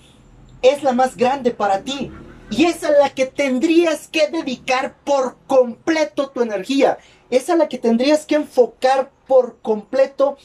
es 0.62 0.84
la 0.84 0.92
más 0.92 1.16
grande 1.16 1.50
para 1.50 1.82
ti. 1.82 2.12
Y 2.50 2.66
es 2.66 2.84
a 2.84 2.90
la 2.90 3.10
que 3.10 3.26
tendrías 3.26 4.06
que 4.06 4.28
dedicar 4.28 4.94
por 5.02 5.36
completo 5.48 6.28
tu 6.28 6.42
energía. 6.42 6.98
Es 7.30 7.50
a 7.50 7.56
la 7.56 7.68
que 7.68 7.78
tendrías 7.78 8.24
que 8.24 8.36
enfocar 8.36 9.10
por 9.26 9.58
completo 9.60 10.36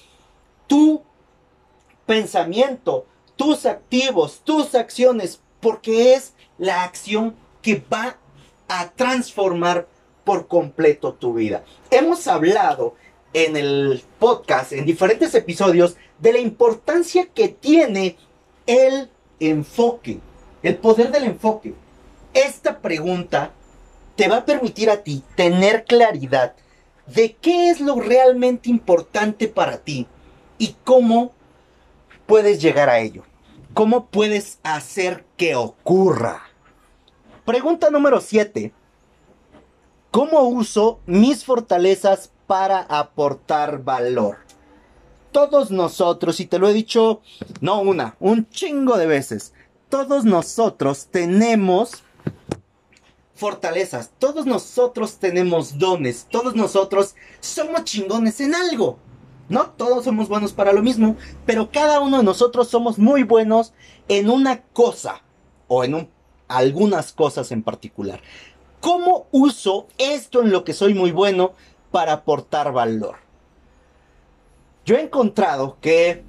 tu 0.68 1.04
pensamiento, 2.06 3.06
tus 3.36 3.66
activos, 3.66 4.42
tus 4.44 4.76
acciones, 4.76 5.42
porque 5.60 6.14
es 6.14 6.34
la 6.58 6.84
acción 6.84 7.36
que 7.62 7.84
va 7.92 8.18
a 8.68 8.90
transformar 8.92 9.88
por 10.24 10.48
completo 10.48 11.14
tu 11.14 11.34
vida. 11.34 11.64
Hemos 11.90 12.28
hablado 12.28 12.96
en 13.34 13.56
el 13.56 14.04
podcast, 14.20 14.74
en 14.74 14.86
diferentes 14.86 15.34
episodios, 15.36 15.96
de 16.20 16.34
la 16.34 16.40
importancia 16.40 17.26
que 17.28 17.48
tiene 17.48 18.18
el 18.68 19.10
enfoque, 19.40 20.20
el 20.64 20.76
poder 20.78 21.12
del 21.12 21.24
enfoque. 21.24 21.74
Esta 22.34 22.80
pregunta 22.80 23.52
te 24.16 24.28
va 24.28 24.38
a 24.38 24.46
permitir 24.46 24.90
a 24.90 25.04
ti 25.04 25.24
tener 25.36 25.86
claridad 25.86 26.54
de 27.08 27.34
qué 27.34 27.70
es 27.70 27.82
lo 27.82 28.00
realmente 28.00 28.70
importante 28.70 29.48
para 29.48 29.78
ti 29.78 30.08
y 30.58 30.76
cómo 30.84 31.34
puedes 32.26 32.62
llegar 32.62 32.90
a 32.90 33.00
ello. 33.00 33.24
¿Cómo 33.74 34.08
puedes 34.08 34.60
hacer 34.64 35.26
que 35.38 35.56
ocurra? 35.56 36.44
Pregunta 37.46 37.90
número 37.90 38.20
7. 38.20 38.74
¿Cómo 40.12 40.42
uso 40.42 41.00
mis 41.06 41.46
fortalezas 41.46 42.32
para 42.48 42.82
aportar 42.82 43.82
valor? 43.84 44.38
Todos 45.32 45.72
nosotros, 45.72 46.42
y 46.42 46.46
te 46.46 46.60
lo 46.60 46.68
he 46.68 46.74
dicho, 46.74 47.22
no 47.62 47.80
una, 47.80 48.18
un 48.20 48.50
chingo 48.50 48.98
de 48.98 49.08
veces, 49.08 49.54
todos 49.88 50.26
nosotros 50.26 51.08
tenemos 51.10 52.04
fortalezas, 53.42 54.12
todos 54.20 54.46
nosotros 54.46 55.18
tenemos 55.18 55.80
dones, 55.80 56.28
todos 56.30 56.56
nosotros 56.56 57.16
somos 57.40 57.86
chingones 57.86 58.40
en 58.40 58.54
algo. 58.54 59.00
No 59.50 59.72
todos 59.72 60.06
somos 60.06 60.30
buenos 60.30 60.54
para 60.54 60.74
lo 60.74 60.84
mismo, 60.84 61.16
pero 61.48 61.72
cada 61.72 62.02
uno 62.02 62.20
de 62.20 62.24
nosotros 62.24 62.68
somos 62.68 63.00
muy 63.00 63.24
buenos 63.24 63.74
en 64.08 64.30
una 64.30 64.62
cosa 64.62 65.24
o 65.68 65.84
en 65.84 66.08
algunas 66.48 67.14
cosas 67.14 67.52
en 67.52 67.64
particular. 67.64 68.22
¿Cómo 68.80 69.26
uso 69.32 69.88
esto 69.98 70.44
en 70.44 70.52
lo 70.52 70.64
que 70.64 70.74
soy 70.74 70.94
muy 70.94 71.12
bueno 71.12 71.54
para 71.90 72.14
aportar 72.14 72.72
valor? 72.72 73.16
Yo 74.86 74.98
he 74.98 75.02
encontrado 75.02 75.80
que 75.82 76.24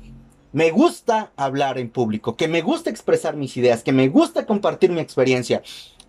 me 0.53 0.70
gusta 0.70 1.31
hablar 1.37 1.77
en 1.79 1.90
público, 1.90 2.37
que 2.37 2.48
me 2.48 2.62
gusta 2.62 2.88
expresar 2.88 3.37
mis 3.37 3.55
ideas, 3.59 3.83
que 3.83 3.92
me 3.92 4.09
gusta 4.09 4.46
compartir 4.46 4.90
mi 4.90 5.01
experiencia. 5.01 5.62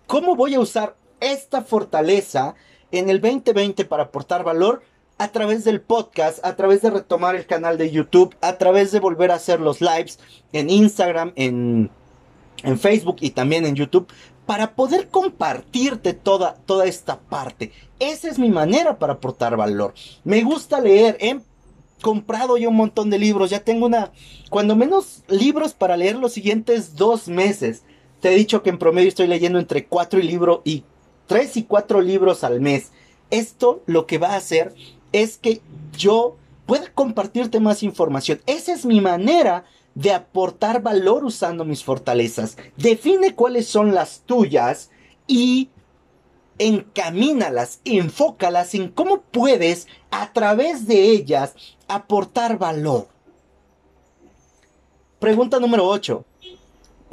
¿Cómo 0.06 0.36
voy 0.36 0.54
a 0.54 0.60
usar 0.60 0.96
esta 1.20 1.62
fortaleza 1.62 2.54
en 2.92 3.08
el 3.08 3.20
2020 3.22 3.86
para 3.86 4.04
aportar 4.04 4.44
valor? 4.44 4.82
A 5.16 5.28
través 5.28 5.64
del 5.64 5.80
podcast, 5.80 6.44
a 6.44 6.56
través 6.56 6.82
de 6.82 6.90
retomar 6.90 7.36
el 7.36 7.46
canal 7.46 7.78
de 7.78 7.90
YouTube, 7.90 8.36
a 8.40 8.58
través 8.58 8.92
de 8.92 9.00
volver 9.00 9.30
a 9.30 9.36
hacer 9.36 9.60
los 9.60 9.80
lives 9.80 10.18
en 10.52 10.68
Instagram, 10.68 11.32
en, 11.36 11.90
en 12.64 12.78
Facebook 12.78 13.16
y 13.20 13.30
también 13.30 13.64
en 13.64 13.76
YouTube, 13.76 14.08
para 14.44 14.74
poder 14.74 15.08
compartirte 15.08 16.12
toda, 16.12 16.56
toda 16.66 16.84
esta 16.84 17.20
parte. 17.20 17.72
Esa 17.98 18.28
es 18.28 18.38
mi 18.38 18.50
manera 18.50 18.98
para 18.98 19.14
aportar 19.14 19.56
valor. 19.56 19.94
Me 20.24 20.42
gusta 20.42 20.80
leer. 20.80 21.16
He 21.20 21.40
comprado 22.02 22.58
yo 22.58 22.68
un 22.68 22.76
montón 22.76 23.08
de 23.08 23.18
libros. 23.18 23.48
Ya 23.48 23.60
tengo 23.60 23.86
una, 23.86 24.12
cuando 24.50 24.76
menos 24.76 25.22
libros 25.28 25.72
para 25.72 25.96
leer 25.96 26.16
los 26.16 26.32
siguientes 26.32 26.96
dos 26.96 27.28
meses. 27.28 27.84
Te 28.24 28.32
he 28.32 28.36
dicho 28.36 28.62
que 28.62 28.70
en 28.70 28.78
promedio 28.78 29.10
estoy 29.10 29.26
leyendo 29.26 29.58
entre 29.58 29.84
cuatro 29.84 30.18
y 30.18 30.22
libro 30.22 30.62
y 30.64 30.84
tres 31.26 31.58
y 31.58 31.64
cuatro 31.64 32.00
libros 32.00 32.42
al 32.42 32.58
mes. 32.58 32.90
Esto 33.28 33.82
lo 33.84 34.06
que 34.06 34.16
va 34.16 34.28
a 34.28 34.36
hacer 34.36 34.74
es 35.12 35.36
que 35.36 35.60
yo 35.94 36.34
pueda 36.64 36.90
compartirte 36.94 37.60
más 37.60 37.82
información. 37.82 38.40
Esa 38.46 38.72
es 38.72 38.86
mi 38.86 39.02
manera 39.02 39.66
de 39.94 40.10
aportar 40.12 40.80
valor 40.80 41.22
usando 41.22 41.66
mis 41.66 41.84
fortalezas. 41.84 42.56
Define 42.78 43.34
cuáles 43.34 43.66
son 43.68 43.94
las 43.94 44.20
tuyas 44.20 44.88
y 45.26 45.68
encamínalas, 46.56 47.80
enfócalas 47.84 48.74
en 48.74 48.88
cómo 48.88 49.20
puedes 49.20 49.86
a 50.10 50.32
través 50.32 50.86
de 50.86 51.10
ellas 51.10 51.54
aportar 51.88 52.56
valor. 52.56 53.06
Pregunta 55.18 55.60
número 55.60 55.86
8. 55.86 56.24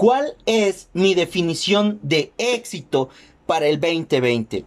¿Cuál 0.02 0.36
es 0.48 0.90
mi 0.94 1.14
definición 1.14 2.00
de 2.02 2.32
éxito 2.40 3.10
para 3.46 3.68
el 3.68 3.80
2020? 3.80 4.66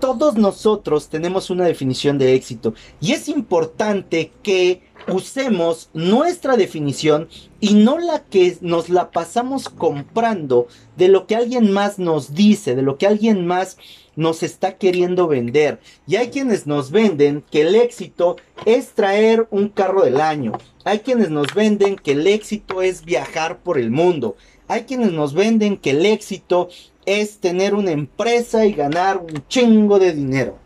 Todos 0.00 0.36
nosotros 0.36 1.10
tenemos 1.10 1.50
una 1.50 1.66
definición 1.66 2.16
de 2.16 2.32
éxito 2.32 2.72
y 2.98 3.12
es 3.12 3.28
importante 3.28 4.32
que 4.42 4.80
usemos 5.08 5.90
nuestra 5.92 6.56
definición 6.56 7.28
y 7.60 7.74
no 7.74 7.98
la 7.98 8.24
que 8.24 8.56
nos 8.60 8.88
la 8.88 9.10
pasamos 9.10 9.68
comprando 9.68 10.68
de 10.96 11.08
lo 11.08 11.26
que 11.26 11.36
alguien 11.36 11.72
más 11.72 11.98
nos 11.98 12.34
dice, 12.34 12.74
de 12.74 12.82
lo 12.82 12.98
que 12.98 13.06
alguien 13.06 13.46
más 13.46 13.78
nos 14.16 14.42
está 14.42 14.76
queriendo 14.76 15.28
vender. 15.28 15.80
Y 16.06 16.16
hay 16.16 16.28
quienes 16.28 16.66
nos 16.66 16.90
venden 16.90 17.42
que 17.50 17.62
el 17.62 17.74
éxito 17.74 18.36
es 18.66 18.90
traer 18.90 19.46
un 19.50 19.68
carro 19.68 20.02
del 20.02 20.20
año. 20.20 20.52
Hay 20.84 21.00
quienes 21.00 21.30
nos 21.30 21.54
venden 21.54 21.96
que 21.96 22.12
el 22.12 22.26
éxito 22.26 22.82
es 22.82 23.04
viajar 23.04 23.58
por 23.58 23.78
el 23.78 23.90
mundo. 23.90 24.36
Hay 24.68 24.82
quienes 24.82 25.12
nos 25.12 25.34
venden 25.34 25.76
que 25.76 25.90
el 25.90 26.06
éxito 26.06 26.68
es 27.06 27.38
tener 27.38 27.74
una 27.74 27.90
empresa 27.90 28.64
y 28.64 28.72
ganar 28.72 29.18
un 29.18 29.44
chingo 29.48 29.98
de 29.98 30.12
dinero. 30.12 30.58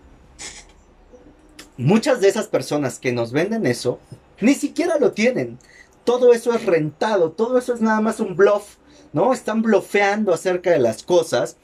Muchas 1.78 2.20
de 2.20 2.28
esas 2.28 2.46
personas 2.46 2.98
que 2.98 3.12
nos 3.12 3.32
venden 3.32 3.66
eso 3.66 3.98
ni 4.40 4.54
siquiera 4.54 4.98
lo 4.98 5.12
tienen. 5.12 5.58
Todo 6.04 6.32
eso 6.32 6.52
es 6.54 6.64
rentado, 6.64 7.32
todo 7.32 7.58
eso 7.58 7.74
es 7.74 7.80
nada 7.80 8.00
más 8.00 8.20
un 8.20 8.36
bluff, 8.36 8.76
¿no? 9.12 9.32
Están 9.32 9.62
blofeando 9.62 10.32
acerca 10.32 10.70
de 10.70 10.78
las 10.78 11.02
cosas 11.02 11.56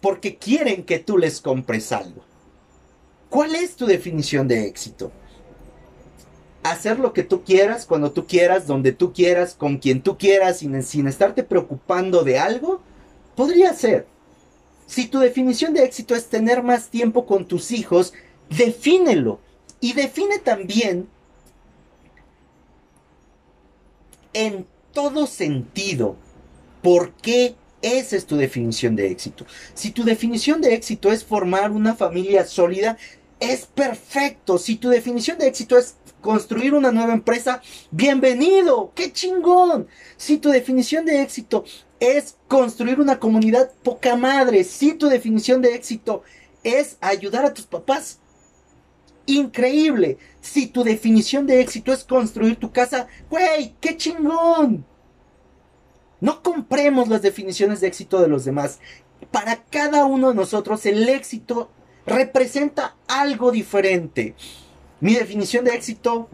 porque 0.00 0.36
quieren 0.36 0.84
que 0.84 0.98
tú 0.98 1.16
les 1.16 1.40
compres 1.40 1.92
algo. 1.92 2.22
¿Cuál 3.30 3.54
es 3.54 3.76
tu 3.76 3.86
definición 3.86 4.48
de 4.48 4.66
éxito? 4.66 5.12
Hacer 6.64 6.98
lo 6.98 7.12
que 7.12 7.22
tú 7.22 7.44
quieras, 7.44 7.86
cuando 7.86 8.12
tú 8.12 8.26
quieras, 8.26 8.66
donde 8.66 8.92
tú 8.92 9.12
quieras, 9.12 9.54
con 9.54 9.78
quien 9.78 10.02
tú 10.02 10.18
quieras, 10.18 10.58
sin, 10.58 10.82
sin 10.82 11.06
estarte 11.08 11.42
preocupando 11.42 12.24
de 12.24 12.38
algo, 12.38 12.82
podría 13.36 13.72
ser. 13.74 14.06
Si 14.86 15.06
tu 15.06 15.20
definición 15.20 15.72
de 15.72 15.84
éxito 15.84 16.14
es 16.14 16.26
tener 16.26 16.62
más 16.62 16.88
tiempo 16.88 17.24
con 17.26 17.46
tus 17.46 17.70
hijos, 17.70 18.12
defínelo. 18.50 19.40
Y 19.80 19.94
define 19.94 20.38
también 20.38 21.08
en 24.32 24.66
todo 24.92 25.26
sentido. 25.26 26.16
¿Por 26.82 27.12
qué 27.14 27.54
esa 27.80 28.16
es 28.16 28.26
tu 28.26 28.36
definición 28.36 28.96
de 28.96 29.10
éxito? 29.10 29.46
Si 29.74 29.90
tu 29.90 30.04
definición 30.04 30.60
de 30.60 30.74
éxito 30.74 31.12
es 31.12 31.24
formar 31.24 31.70
una 31.70 31.94
familia 31.94 32.44
sólida, 32.44 32.96
es 33.40 33.66
perfecto. 33.66 34.58
Si 34.58 34.76
tu 34.76 34.88
definición 34.88 35.38
de 35.38 35.48
éxito 35.48 35.76
es 35.76 35.96
construir 36.20 36.74
una 36.74 36.92
nueva 36.92 37.12
empresa, 37.12 37.60
bienvenido, 37.90 38.92
qué 38.94 39.12
chingón. 39.12 39.88
Si 40.16 40.38
tu 40.38 40.50
definición 40.50 41.04
de 41.04 41.22
éxito 41.22 41.64
es 41.98 42.36
construir 42.46 43.00
una 43.00 43.18
comunidad 43.18 43.72
poca 43.82 44.16
madre, 44.16 44.64
si 44.64 44.94
tu 44.94 45.08
definición 45.08 45.60
de 45.60 45.74
éxito 45.74 46.22
es 46.62 46.96
ayudar 47.00 47.44
a 47.44 47.52
tus 47.52 47.66
papás, 47.66 48.20
increíble. 49.26 50.18
Si 50.40 50.66
tu 50.66 50.84
definición 50.84 51.46
de 51.46 51.60
éxito 51.60 51.92
es 51.92 52.04
construir 52.04 52.56
tu 52.56 52.72
casa, 52.72 53.08
güey, 53.30 53.74
qué 53.80 53.96
chingón. 53.96 54.84
No 56.20 56.42
compremos 56.42 57.08
las 57.08 57.22
definiciones 57.22 57.80
de 57.80 57.88
éxito 57.88 58.20
de 58.20 58.28
los 58.28 58.44
demás. 58.44 58.78
Para 59.30 59.64
cada 59.64 60.04
uno 60.04 60.28
de 60.28 60.34
nosotros 60.34 60.86
el 60.86 61.08
éxito 61.08 61.70
representa 62.06 62.96
algo 63.08 63.50
diferente. 63.50 64.34
Mi 65.00 65.14
definición 65.14 65.64
de 65.64 65.74
éxito 65.74 66.28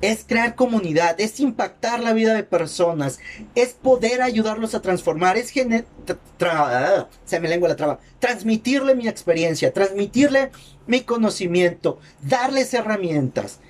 es 0.00 0.24
crear 0.26 0.54
comunidad, 0.54 1.20
es 1.20 1.40
impactar 1.40 2.00
la 2.00 2.12
vida 2.12 2.34
de 2.34 2.42
personas, 2.42 3.18
es 3.54 3.72
poder 3.72 4.22
ayudarlos 4.22 4.74
a 4.74 4.82
transformar, 4.82 5.36
es 5.36 5.52
ah, 6.40 7.08
se 7.24 7.40
me 7.40 7.48
lengua 7.48 7.68
la 7.68 7.76
traba, 7.76 7.98
transmitirle 8.18 8.94
mi 8.94 9.08
experiencia, 9.08 9.72
transmitirle 9.72 10.50
mi 10.86 11.00
conocimiento, 11.00 11.98
darles 12.22 12.74
herramientas. 12.74 13.60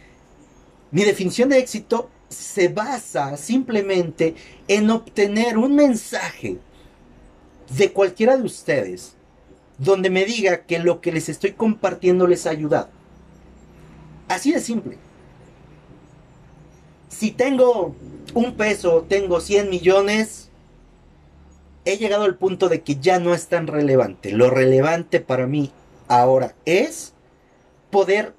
Mi 0.91 1.05
definición 1.05 1.49
de 1.49 1.59
éxito 1.59 2.11
se 2.29 2.69
basa 2.69 3.37
simplemente 3.37 4.35
en 4.69 4.91
obtener 4.91 5.59
un 5.59 5.75
mensaje 5.77 6.59
de 7.77 7.93
cualquiera 7.93 8.37
de 8.37 8.43
ustedes 8.43 9.15
donde 9.79 10.11
me 10.11 10.25
diga 10.25 10.65
que 10.65 10.79
lo 10.79 11.01
que 11.01 11.13
les 11.13 11.29
estoy 11.29 11.53
compartiendo 11.53 12.27
les 12.27 12.47
ha 12.47 12.51
ayudado. 12.51 12.89
Así 14.29 14.53
de 14.53 14.61
simple. 14.61 15.06
Si 17.17 17.31
tengo 17.31 17.95
un 18.35 18.57
peso, 18.57 19.07
tengo 19.09 19.41
100 19.41 19.71
millones, 19.71 20.51
he 21.87 21.97
llegado 21.97 22.25
al 22.25 22.37
punto 22.37 22.69
de 22.69 22.83
que 22.83 22.97
ya 22.97 23.19
no 23.19 23.33
es 23.33 23.47
tan 23.47 23.69
relevante. 23.69 24.33
Lo 24.33 24.51
relevante 24.51 25.21
para 25.21 25.47
mí 25.47 25.73
ahora 26.09 26.55
es 26.67 27.15
poder 27.91 28.35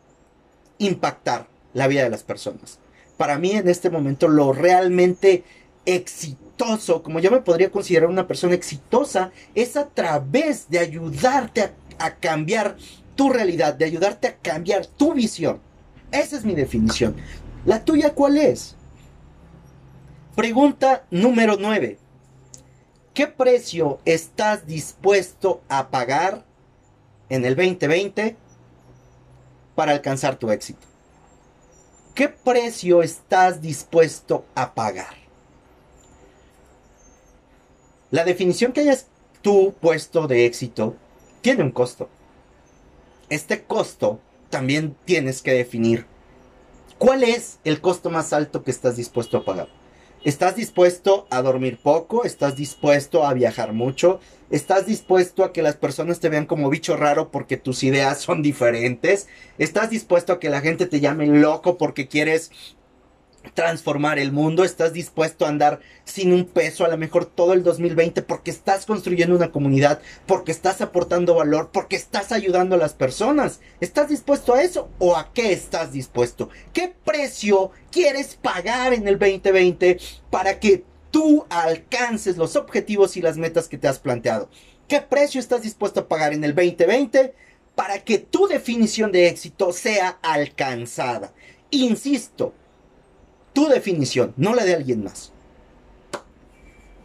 impactar 0.77 1.47
la 1.73 1.87
vida 1.87 2.03
de 2.03 2.11
las 2.11 2.21
personas. 2.21 2.77
Para 3.17 3.39
mí 3.39 3.53
en 3.53 3.67
este 3.67 3.89
momento 3.89 4.27
lo 4.27 4.53
realmente 4.53 5.43
exitoso, 5.87 7.01
como 7.01 7.17
yo 7.17 7.31
me 7.31 7.41
podría 7.41 7.71
considerar 7.71 8.11
una 8.11 8.27
persona 8.27 8.53
exitosa, 8.53 9.31
es 9.55 9.75
a 9.75 9.87
través 9.87 10.69
de 10.69 10.77
ayudarte 10.77 11.63
a, 11.63 11.73
a 11.97 12.15
cambiar 12.17 12.77
tu 13.15 13.31
realidad, 13.31 13.73
de 13.73 13.85
ayudarte 13.85 14.27
a 14.27 14.35
cambiar 14.35 14.85
tu 14.85 15.15
visión. 15.15 15.61
Esa 16.11 16.37
es 16.37 16.45
mi 16.45 16.53
definición. 16.53 17.15
¿La 17.67 17.84
tuya 17.84 18.13
cuál 18.13 18.38
es? 18.38 18.77
Pregunta 20.38 21.06
número 21.12 21.58
9. 21.60 21.97
¿Qué 23.13 23.27
precio 23.27 23.99
estás 24.06 24.65
dispuesto 24.65 25.62
a 25.67 25.89
pagar 25.89 26.45
en 27.27 27.43
el 27.43 27.58
2020 27.58 28.38
para 29.75 29.91
alcanzar 29.91 30.38
tu 30.38 30.49
éxito? 30.49 30.88
¿Qué 32.15 32.30
precio 32.30 33.03
estás 33.03 33.62
dispuesto 33.62 34.45
a 34.56 34.73
pagar? 34.73 35.17
La 38.12 38.23
definición 38.23 38.71
que 38.71 38.80
hayas 38.80 39.08
tú 39.41 39.75
puesto 39.82 40.25
de 40.27 40.45
éxito 40.45 40.95
tiene 41.41 41.63
un 41.63 41.71
costo. 41.71 42.08
Este 43.27 43.65
costo 43.65 44.21
también 44.49 44.95
tienes 45.03 45.41
que 45.41 45.51
definir 45.51 46.06
cuál 46.97 47.23
es 47.23 47.60
el 47.63 47.81
costo 47.81 48.10
más 48.10 48.33
alto 48.33 48.63
que 48.63 48.71
estás 48.71 48.95
dispuesto 48.97 49.38
a 49.38 49.45
pagar. 49.45 49.67
¿Estás 50.23 50.55
dispuesto 50.55 51.27
a 51.29 51.41
dormir 51.41 51.77
poco? 51.81 52.23
¿Estás 52.23 52.55
dispuesto 52.55 53.25
a 53.25 53.33
viajar 53.33 53.71
mucho? 53.71 54.19
¿Estás 54.49 54.86
dispuesto 54.86 55.43
a 55.43 55.53
que 55.53 55.62
las 55.62 55.75
personas 55.75 56.19
te 56.19 56.29
vean 56.29 56.45
como 56.45 56.69
bicho 56.69 56.97
raro 56.97 57.29
porque 57.29 57.55
tus 57.55 57.83
ideas 57.83 58.19
son 58.19 58.41
diferentes? 58.41 59.27
¿Estás 59.57 59.89
dispuesto 59.89 60.33
a 60.33 60.39
que 60.39 60.49
la 60.49 60.62
gente 60.62 60.86
te 60.86 60.99
llame 60.99 61.27
loco 61.27 61.77
porque 61.77 62.07
quieres 62.07 62.51
transformar 63.53 64.19
el 64.19 64.31
mundo, 64.31 64.63
estás 64.63 64.93
dispuesto 64.93 65.45
a 65.45 65.49
andar 65.49 65.79
sin 66.03 66.33
un 66.33 66.45
peso 66.45 66.86
a 66.86 66.88
lo 66.88 66.97
mejor 66.97 67.25
todo 67.25 67.53
el 67.53 67.63
2020 67.63 68.21
porque 68.21 68.51
estás 68.51 68.86
construyendo 68.86 69.36
una 69.36 69.51
comunidad, 69.51 70.01
porque 70.25 70.51
estás 70.51 70.81
aportando 70.81 71.36
valor, 71.36 71.69
porque 71.71 71.95
estás 71.95 72.31
ayudando 72.31 72.75
a 72.75 72.79
las 72.79 72.93
personas. 72.93 73.60
¿Estás 73.81 74.10
dispuesto 74.10 74.53
a 74.53 74.62
eso 74.62 74.89
o 74.99 75.15
a 75.15 75.31
qué 75.33 75.51
estás 75.51 75.91
dispuesto? 75.91 76.49
¿Qué 76.73 76.93
precio 77.03 77.71
quieres 77.91 78.36
pagar 78.36 78.93
en 78.93 79.07
el 79.07 79.19
2020 79.19 79.99
para 80.29 80.60
que 80.60 80.83
tú 81.12 81.45
alcances 81.49 82.38
los 82.38 82.55
objetivos 82.55 83.17
y 83.17 83.21
las 83.21 83.38
metas 83.38 83.67
que 83.67 83.77
te 83.77 83.88
has 83.88 83.99
planteado? 83.99 84.49
¿Qué 84.88 85.01
precio 85.01 85.39
estás 85.41 85.63
dispuesto 85.63 86.01
a 86.01 86.07
pagar 86.07 86.33
en 86.33 86.43
el 86.43 86.55
2020 86.55 87.33
para 87.75 88.03
que 88.03 88.17
tu 88.17 88.47
definición 88.47 89.12
de 89.12 89.27
éxito 89.27 89.73
sea 89.73 90.17
alcanzada? 90.21 91.33
Insisto, 91.69 92.53
tu 93.58 93.67
definición, 93.67 94.36
no 94.38 94.54
la 94.54 94.65
de 94.65 94.76
alguien 94.76 95.04
más. 95.04 95.32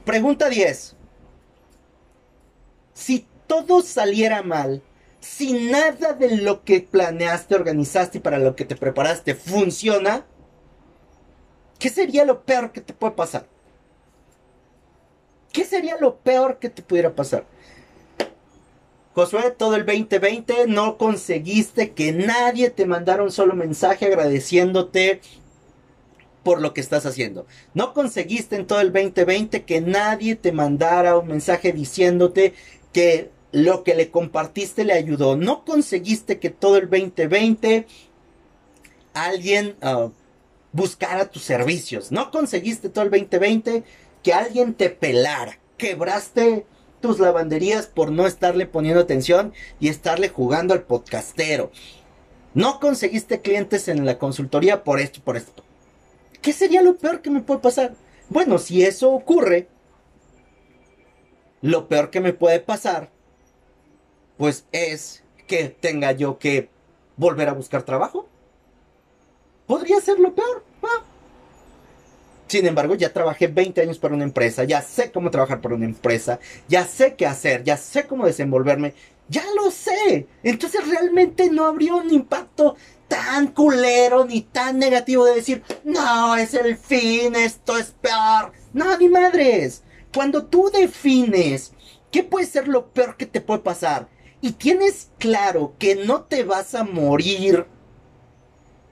Pregunta 0.05 0.51
10. 0.51 0.95
Si 2.93 3.27
todo 3.47 3.81
saliera 3.81 4.43
mal, 4.43 4.83
si 5.19 5.55
nada 5.55 6.13
de 6.13 6.37
lo 6.37 6.63
que 6.63 6.81
planeaste, 6.83 7.55
organizaste 7.55 8.19
y 8.19 8.21
para 8.21 8.39
lo 8.39 8.55
que 8.55 8.67
te 8.67 8.77
preparaste 8.77 9.35
funciona, 9.35 10.27
¿qué 11.79 11.89
sería 11.89 12.27
lo 12.27 12.43
peor 12.43 12.71
que 12.71 12.83
te 12.83 12.93
puede 12.93 13.15
pasar? 13.15 13.47
¿Qué 15.55 15.65
sería 15.65 15.97
lo 15.99 16.19
peor 16.19 16.59
que 16.59 16.69
te 16.69 16.83
pudiera 16.83 17.15
pasar? 17.15 17.47
Josué, 19.15 19.55
todo 19.57 19.77
el 19.77 19.87
2020 19.87 20.67
no 20.67 20.99
conseguiste 20.99 21.93
que 21.93 22.13
nadie 22.13 22.69
te 22.69 22.85
mandara 22.85 23.23
un 23.23 23.33
solo 23.33 23.55
mensaje 23.55 24.05
agradeciéndote 24.05 25.23
por 26.43 26.61
lo 26.61 26.75
que 26.75 26.81
estás 26.81 27.07
haciendo. 27.07 27.47
No 27.75 27.95
conseguiste 27.95 28.57
en 28.57 28.67
todo 28.67 28.81
el 28.81 28.93
2020 28.93 29.65
que 29.65 29.81
nadie 29.81 30.37
te 30.37 30.53
mandara 30.53 31.19
un 31.19 31.29
mensaje 31.29 31.73
diciéndote 31.73 32.55
que 32.93 33.31
lo 33.53 33.85
que 33.85 33.95
le 33.95 34.11
compartiste 34.11 34.85
le 34.85 34.95
ayudó. 34.95 35.37
No 35.37 35.65
conseguiste 35.65 36.39
que 36.39 36.51
todo 36.51 36.77
el 36.79 36.89
2020 36.89 37.87
alguien 39.15 39.77
ah, 39.83 40.09
buscara 40.73 41.31
tus 41.31 41.43
servicios. 41.43 42.11
No 42.11 42.31
conseguiste 42.31 42.89
todo 42.89 43.05
el 43.05 43.11
2020 43.11 43.85
que 44.23 44.33
alguien 44.33 44.75
te 44.75 44.91
pelara. 44.91 45.59
Quebraste 45.77 46.67
tus 47.01 47.19
lavanderías 47.19 47.87
por 47.87 48.11
no 48.11 48.27
estarle 48.27 48.67
poniendo 48.67 49.01
atención 49.01 49.53
y 49.81 49.89
estarle 49.89 50.29
jugando 50.29 50.73
al 50.73 50.83
podcastero. 50.83 51.71
No 52.55 52.81
conseguiste 52.81 53.41
clientes 53.41 53.89
en 53.89 54.05
la 54.07 54.19
consultoría 54.19 54.85
por 54.85 55.01
esto, 55.01 55.21
por 55.23 55.37
esto. 55.37 55.65
¿Qué 56.43 56.53
sería 56.53 56.83
lo 56.83 56.97
peor 56.97 57.23
que 57.23 57.31
me 57.31 57.41
puede 57.41 57.61
pasar? 57.61 57.95
Bueno, 58.29 58.59
si 58.59 58.85
eso 58.85 59.13
ocurre, 59.13 59.69
lo 61.61 61.89
peor 61.89 62.11
que 62.11 62.21
me 62.21 62.33
puede 62.33 62.61
pasar, 62.61 63.11
pues 64.37 64.67
es 64.73 65.23
que 65.47 65.69
tenga 65.69 66.13
yo 66.13 66.39
que 66.39 66.69
volver 67.17 67.49
a 67.49 67.53
buscar 67.53 67.85
trabajo. 67.85 68.29
Podría 69.67 70.01
ser 70.01 70.19
lo 70.19 70.35
peor. 70.35 70.65
Sin 72.53 72.67
embargo, 72.67 72.95
ya 72.95 73.11
trabajé 73.11 73.47
20 73.47 73.81
años 73.81 73.99
para 73.99 74.15
una 74.15 74.25
empresa, 74.25 74.65
ya 74.65 74.83
sé 74.83 75.11
cómo 75.11 75.31
trabajar 75.31 75.63
para 75.63 75.75
una 75.75 75.87
empresa, 75.87 76.39
ya 76.69 76.85
sé 76.85 77.15
qué 77.15 77.25
hacer, 77.25 77.65
ya 77.65 77.79
sé 77.79 78.07
cómo 78.07 78.27
desenvolverme, 78.27 78.93
ya 79.31 79.43
lo 79.57 79.71
sé. 79.71 80.27
Entonces 80.43 80.87
realmente 80.87 81.49
no 81.49 81.65
habría 81.65 81.95
un 81.95 82.13
impacto 82.13 82.77
tan 83.13 83.49
culero 83.49 84.25
ni 84.25 84.41
tan 84.41 84.79
negativo 84.79 85.27
de 85.27 85.35
decir, 85.35 85.63
no, 85.85 86.35
es 86.35 86.55
el 86.55 86.79
fin, 86.79 87.37
esto 87.37 87.77
es 87.77 87.91
peor. 88.01 88.53
No, 88.73 88.97
ni 88.97 89.11
madres. 89.11 89.83
Cuando 90.15 90.47
tú 90.47 90.71
defines 90.73 91.75
qué 92.11 92.23
puede 92.23 92.47
ser 92.47 92.69
lo 92.69 92.87
peor 92.87 93.19
que 93.19 93.27
te 93.27 93.43
puede 93.43 93.61
pasar 93.61 94.09
y 94.41 94.53
tienes 94.53 95.11
claro 95.19 95.75
que 95.79 95.95
no 95.95 96.23
te 96.23 96.43
vas 96.43 96.75
a 96.75 96.85
morir, 96.85 97.67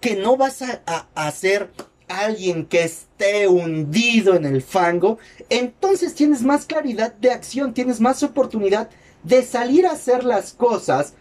que 0.03 0.17
no 0.17 0.37
vas 0.37 0.61
a, 0.61 0.83
a, 1.15 1.31
ser 1.31 1.71
alguien 2.07 2.67
que 2.67 2.85
esté 2.85 3.49
hundido 3.49 4.35
en 4.35 4.45
el 4.45 4.61
fango, 4.61 5.19
entonces 5.49 6.15
tienes 6.15 6.43
más 6.43 6.67
claridad 6.67 7.15
de 7.15 7.31
acción, 7.31 7.73
tienes 7.73 8.01
más 8.01 8.23
oportunidad 8.23 8.91
de 9.23 9.43
salir 9.45 9.87
a 9.87 9.93
hacer 9.93 10.25
las 10.25 10.53
cosas 10.53 11.15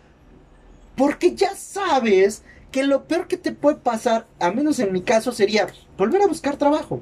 porque 0.98 1.34
ya 1.34 1.56
sabes 1.56 2.44
que 2.72 2.84
lo 2.84 3.06
peor 3.06 3.28
que 3.28 3.38
te 3.38 3.52
puede 3.52 3.78
pasar, 3.78 4.28
a 4.40 4.52
menos 4.52 4.80
en 4.80 4.94
mi 4.94 5.02
caso, 5.02 5.32
sería 5.32 5.68
volver 5.98 6.22
a 6.22 6.28
buscar 6.28 6.58
trabajo. 6.58 7.02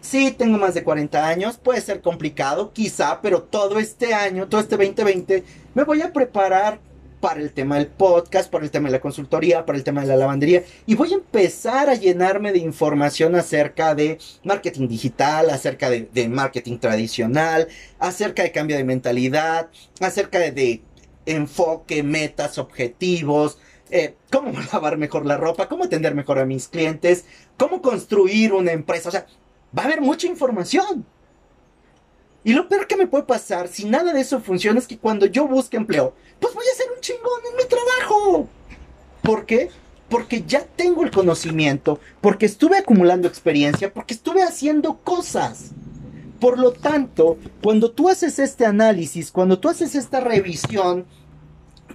Sí, 0.00 0.30
tengo 0.30 0.56
más 0.58 0.74
de 0.74 0.84
40 0.84 1.26
años, 1.26 1.56
puede 1.56 1.80
ser 1.80 2.00
complicado, 2.00 2.72
quizá, 2.72 3.20
pero 3.20 3.42
todo 3.42 3.78
este 3.78 4.14
año, 4.14 4.46
todo 4.46 4.60
este 4.60 4.76
2020, 4.76 5.42
me 5.74 5.84
voy 5.84 6.00
a 6.02 6.12
preparar 6.12 6.78
para 7.20 7.40
el 7.40 7.52
tema 7.52 7.76
del 7.76 7.88
podcast, 7.88 8.50
para 8.50 8.64
el 8.64 8.70
tema 8.70 8.88
de 8.88 8.92
la 8.92 9.00
consultoría, 9.00 9.66
para 9.66 9.78
el 9.78 9.84
tema 9.84 10.02
de 10.02 10.06
la 10.06 10.16
lavandería. 10.16 10.62
Y 10.86 10.94
voy 10.94 11.12
a 11.12 11.16
empezar 11.16 11.90
a 11.90 11.94
llenarme 11.94 12.52
de 12.52 12.58
información 12.58 13.34
acerca 13.34 13.94
de 13.94 14.18
marketing 14.44 14.86
digital, 14.86 15.50
acerca 15.50 15.90
de, 15.90 16.28
marketing 16.28 16.78
tradicional, 16.78 17.66
acerca 17.98 18.42
de 18.44 18.52
cambio 18.52 18.76
de 18.76 18.84
mentalidad, 18.84 19.70
acerca 20.00 20.38
de, 20.38 20.82
enfoque, 21.26 22.04
metas, 22.04 22.58
objetivos, 22.58 23.58
eh, 23.90 24.16
cómo 24.30 24.52
lavar 24.72 24.96
mejor 24.96 25.26
la 25.26 25.36
ropa, 25.36 25.68
cómo 25.68 25.84
atender 25.84 26.14
mejor 26.14 26.38
a 26.38 26.44
mis 26.44 26.68
clientes, 26.68 27.24
cómo 27.56 27.82
construir 27.82 28.52
una 28.52 28.72
empresa. 28.72 29.08
O 29.08 29.12
sea, 29.12 29.26
va 29.76 29.82
a 29.82 29.86
haber 29.86 30.00
mucha 30.00 30.26
información. 30.26 31.04
Y 32.44 32.52
lo 32.52 32.68
peor 32.68 32.86
que 32.86 32.96
me 32.96 33.08
puede 33.08 33.24
pasar 33.24 33.66
si 33.66 33.86
nada 33.86 34.12
de 34.12 34.20
eso 34.20 34.40
funciona 34.40 34.78
es 34.78 34.86
que 34.86 34.98
cuando 34.98 35.26
yo 35.26 35.48
busque 35.48 35.76
empleo, 35.76 36.14
pues 36.38 36.54
voy 36.54 36.64
a 36.72 36.76
ser 36.76 36.86
un 36.94 37.00
chingón 37.00 37.40
en 37.50 37.56
mi 37.56 37.64
trabajo. 37.64 38.48
¿Por 39.22 39.46
qué? 39.46 39.70
Porque 40.08 40.44
ya 40.46 40.64
tengo 40.64 41.02
el 41.02 41.10
conocimiento, 41.10 41.98
porque 42.20 42.46
estuve 42.46 42.78
acumulando 42.78 43.26
experiencia, 43.26 43.92
porque 43.92 44.14
estuve 44.14 44.44
haciendo 44.44 44.98
cosas. 44.98 45.72
Por 46.38 46.58
lo 46.60 46.72
tanto, 46.72 47.38
cuando 47.62 47.90
tú 47.90 48.08
haces 48.08 48.38
este 48.38 48.64
análisis, 48.64 49.32
cuando 49.32 49.58
tú 49.58 49.68
haces 49.68 49.96
esta 49.96 50.20
revisión, 50.20 51.06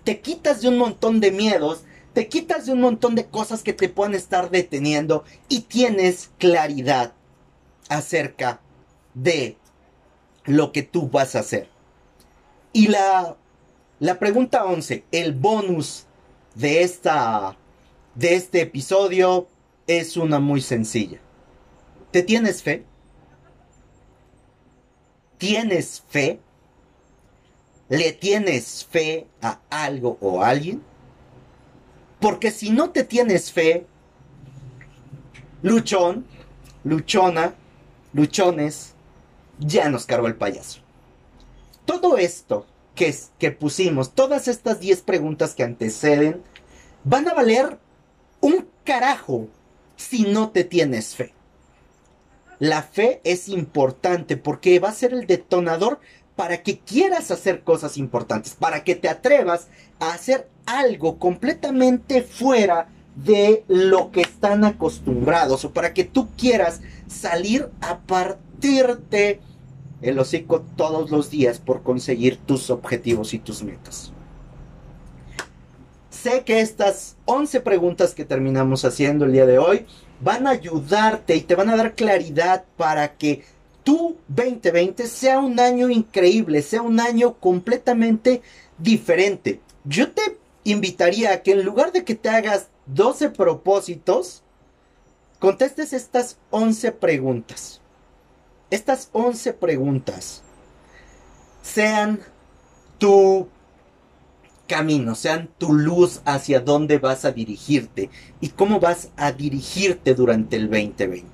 te 0.04 0.22
quitas 0.22 0.62
de 0.62 0.70
un 0.70 0.78
montón 0.78 1.20
de 1.20 1.32
miedos, 1.32 1.84
te 2.14 2.28
quitas 2.28 2.66
de 2.66 2.74
un 2.74 2.82
montón 2.82 3.16
de 3.16 3.26
cosas 3.26 3.64
que 3.64 3.74
te 3.74 3.90
puedan 3.90 4.16
estar 4.16 4.50
deteniendo 4.50 5.24
y 5.48 5.62
tienes 5.62 6.32
claridad 6.38 7.14
acerca 7.90 8.60
de 9.14 9.58
lo 10.46 10.72
que 10.72 10.84
tú 10.84 11.10
vas 11.10 11.36
a 11.36 11.40
hacer. 11.40 11.70
Y 12.74 12.88
la, 12.88 13.36
la 14.00 14.20
pregunta 14.20 14.66
11, 14.66 15.06
el 15.12 15.34
bonus 15.34 16.06
de, 16.56 16.84
esta, 16.84 17.58
de 18.16 18.36
este 18.36 18.62
episodio 18.62 19.48
es 19.88 20.18
una 20.18 20.40
muy 20.40 20.62
sencilla. 20.62 21.20
¿Te 22.12 22.24
tienes 22.24 22.64
fe? 22.64 22.86
¿Tienes 25.38 26.04
fe? 26.10 26.40
¿Le 27.91 28.13
tienes 28.13 28.88
fe 28.89 29.27
a 29.41 29.60
algo 29.69 30.17
o 30.21 30.41
a 30.41 30.47
alguien? 30.47 30.82
Porque 32.21 32.49
si 32.49 32.69
no 32.69 32.91
te 32.91 33.04
tienes 33.04 33.51
fe, 33.51 33.86
luchón, 35.62 36.25
luchona, 36.86 37.54
luchones, 38.13 38.93
ya 39.60 39.89
nos 39.89 40.06
cargó 40.06 40.27
el 40.27 40.38
payaso. 40.38 40.80
Todo 41.84 42.17
esto 42.17 42.65
que, 42.95 43.13
que 43.38 43.51
pusimos, 43.51 44.13
todas 44.13 44.47
estas 44.47 44.80
10 44.80 45.01
preguntas 45.01 45.54
que 45.54 45.63
anteceden, 45.63 46.41
van 47.04 47.27
a 47.27 47.34
valer 47.34 47.77
un 48.39 48.69
carajo 48.86 49.49
si 49.97 50.23
no 50.23 50.51
te 50.51 50.63
tienes 50.63 51.13
fe. 51.13 51.34
La 52.58 52.84
fe 52.84 53.19
es 53.25 53.49
importante 53.49 54.38
porque 54.38 54.80
va 54.80 54.89
a 54.89 54.93
ser 54.93 55.12
el 55.12 55.27
detonador 55.27 55.99
para 56.41 56.63
que 56.63 56.80
quieras 56.80 57.30
hacer 57.30 57.62
cosas 57.62 57.97
importantes, 57.97 58.56
para 58.56 58.84
que 58.84 58.95
te 58.95 59.08
atrevas 59.08 59.67
a 59.99 60.12
hacer 60.12 60.49
algo 60.65 61.19
completamente 61.19 62.23
fuera 62.23 62.89
de 63.15 63.63
lo 63.67 64.10
que 64.10 64.21
están 64.21 64.65
acostumbrados 64.65 65.65
o 65.65 65.71
para 65.71 65.93
que 65.93 66.04
tú 66.04 66.30
quieras 66.36 66.82
salir 67.06 67.69
a 67.80 67.99
partirte 67.99 69.39
el 70.01 70.17
hocico 70.17 70.62
todos 70.75 71.12
los 71.12 71.30
días 71.30 71.60
por 71.60 71.84
conseguir 71.84 72.38
tus 72.38 72.71
objetivos 72.71 73.36
y 73.36 73.38
tus 73.38 73.62
metas. 73.62 74.12
Sé 76.10 76.43
que 76.43 76.62
estas 76.62 77.17
11 77.25 77.62
preguntas 77.62 78.15
que 78.15 78.25
terminamos 78.25 78.84
haciendo 78.84 79.25
el 79.25 79.34
día 79.34 79.45
de 79.45 79.60
hoy 79.60 79.86
van 80.21 80.47
a 80.47 80.51
ayudarte 80.51 81.36
y 81.36 81.41
te 81.41 81.54
van 81.54 81.69
a 81.69 81.77
dar 81.77 81.93
claridad 81.93 82.65
para 82.77 83.15
que 83.15 83.43
tu 83.84 84.17
2020 84.28 85.08
sea 85.08 85.39
un 85.39 85.60
año 85.60 85.89
increíble, 85.89 86.62
sea 86.62 86.82
un 86.82 87.00
año 87.00 87.36
completamente 87.39 88.41
diferente. 88.78 89.62
Yo 89.84 90.12
te 90.12 90.38
invitaría 90.63 91.34
a 91.34 91.41
que 91.41 91.52
en 91.52 91.63
lugar 91.63 91.91
de 91.91 92.04
que 92.04 92.15
te 92.15 92.30
hagas 92.30 92.70
12 92.88 93.30
propósitos, 93.30 94.44
contestes 95.39 95.94
estas 95.94 96.38
11 96.52 96.91
preguntas 96.94 97.82
estas 98.72 99.10
11 99.12 99.54
preguntas 99.54 100.41
sean 101.62 102.22
tu 102.98 103.50
camino, 104.65 105.13
sean 105.13 105.50
tu 105.58 105.74
luz 105.74 106.22
hacia 106.26 106.62
dónde 106.62 106.98
vas 106.98 107.26
a 107.26 107.34
dirigirte 107.34 108.10
y 108.39 108.48
cómo 108.48 108.80
vas 108.80 109.10
a 109.17 109.34
dirigirte 109.34 110.15
durante 110.15 110.56
el 110.56 110.70
2020. 110.70 111.28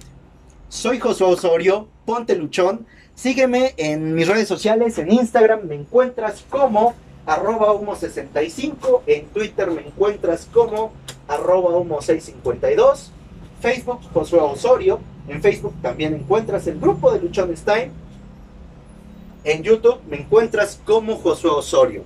Soy 0.67 0.99
Josué 0.99 1.27
Osorio, 1.27 1.87
ponte 2.07 2.37
luchón, 2.37 2.87
sígueme 3.15 3.73
en 3.75 4.15
mis 4.15 4.29
redes 4.29 4.47
sociales, 4.47 4.97
en 4.97 5.11
Instagram 5.11 5.67
me 5.67 5.75
encuentras 5.75 6.45
como 6.49 6.93
arroba 7.25 7.73
humo65, 7.73 9.01
en 9.05 9.25
Twitter 9.25 9.69
me 9.69 9.81
encuentras 9.81 10.47
como 10.53 10.93
arroba 11.27 11.71
humo652, 11.77 13.09
Facebook 13.59 13.99
Josué 14.13 14.39
Osorio, 14.39 15.01
en 15.27 15.41
Facebook 15.41 15.73
también 15.81 16.13
encuentras 16.13 16.65
el 16.67 16.79
grupo 16.79 17.11
de 17.11 17.19
Luchones 17.19 17.63
Time. 17.63 17.91
En 19.43 19.63
YouTube 19.63 19.99
me 20.09 20.21
encuentras 20.21 20.79
como 20.85 21.17
Josué 21.17 21.51
Osorio. 21.51 22.03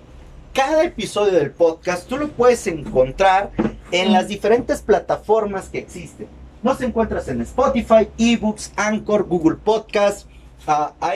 Cada 0.54 0.84
episodio 0.84 1.34
del 1.34 1.52
podcast 1.52 2.08
tú 2.08 2.18
lo 2.18 2.30
puedes 2.30 2.66
encontrar 2.66 3.52
en 3.92 4.12
las 4.12 4.28
diferentes 4.28 4.82
plataformas 4.82 5.70
que 5.70 5.78
existen. 5.78 6.41
Nos 6.64 6.82
encuentras 6.82 7.28
en 7.28 7.42
Spotify, 7.42 8.10
eBooks, 8.18 8.72
Anchor, 8.76 9.24
Google 9.24 9.56
Podcast, 9.56 10.28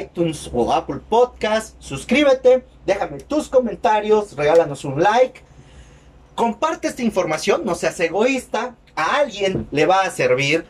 iTunes 0.01 0.49
o 0.53 0.73
Apple 0.73 1.01
Podcast. 1.07 1.75
Suscríbete, 1.79 2.65
déjame 2.85 3.19
tus 3.19 3.49
comentarios, 3.49 4.35
regálanos 4.35 4.85
un 4.85 5.01
like. 5.01 5.41
Comparte 6.33 6.87
esta 6.87 7.03
información, 7.03 7.63
no 7.63 7.75
seas 7.75 7.99
egoísta, 7.99 8.75
a 8.95 9.17
alguien 9.17 9.67
le 9.71 9.85
va 9.85 10.01
a 10.01 10.09
servir 10.09 10.65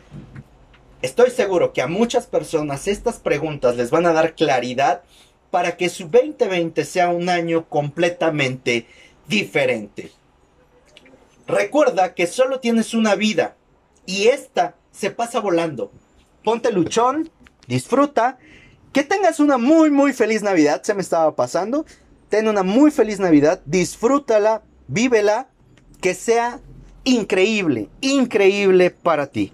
Estoy 1.02 1.30
seguro 1.30 1.72
que 1.72 1.82
a 1.82 1.86
muchas 1.86 2.26
personas 2.26 2.88
estas 2.88 3.18
preguntas 3.18 3.76
les 3.76 3.90
van 3.90 4.06
a 4.06 4.12
dar 4.12 4.34
claridad 4.34 5.02
para 5.50 5.76
que 5.76 5.88
su 5.88 6.08
2020 6.08 6.84
sea 6.84 7.10
un 7.10 7.28
año 7.28 7.68
completamente 7.68 8.86
diferente. 9.28 10.10
Recuerda 11.46 12.14
que 12.14 12.26
solo 12.26 12.60
tienes 12.60 12.94
una 12.94 13.14
vida 13.14 13.56
y 14.06 14.28
esta 14.28 14.76
se 14.92 15.10
pasa 15.10 15.40
volando. 15.40 15.92
Ponte 16.42 16.72
luchón, 16.72 17.28
disfruta, 17.66 18.38
que 18.92 19.02
tengas 19.02 19.40
una 19.40 19.58
muy 19.58 19.90
muy 19.90 20.12
feliz 20.12 20.42
Navidad, 20.42 20.82
se 20.82 20.94
me 20.94 21.02
estaba 21.02 21.34
pasando. 21.36 21.84
Ten 22.28 22.48
una 22.48 22.62
muy 22.62 22.90
feliz 22.90 23.20
Navidad, 23.20 23.60
disfrútala, 23.66 24.62
vívela, 24.88 25.48
que 26.00 26.14
sea 26.14 26.60
increíble, 27.04 27.88
increíble 28.00 28.90
para 28.90 29.26
ti. 29.26 29.52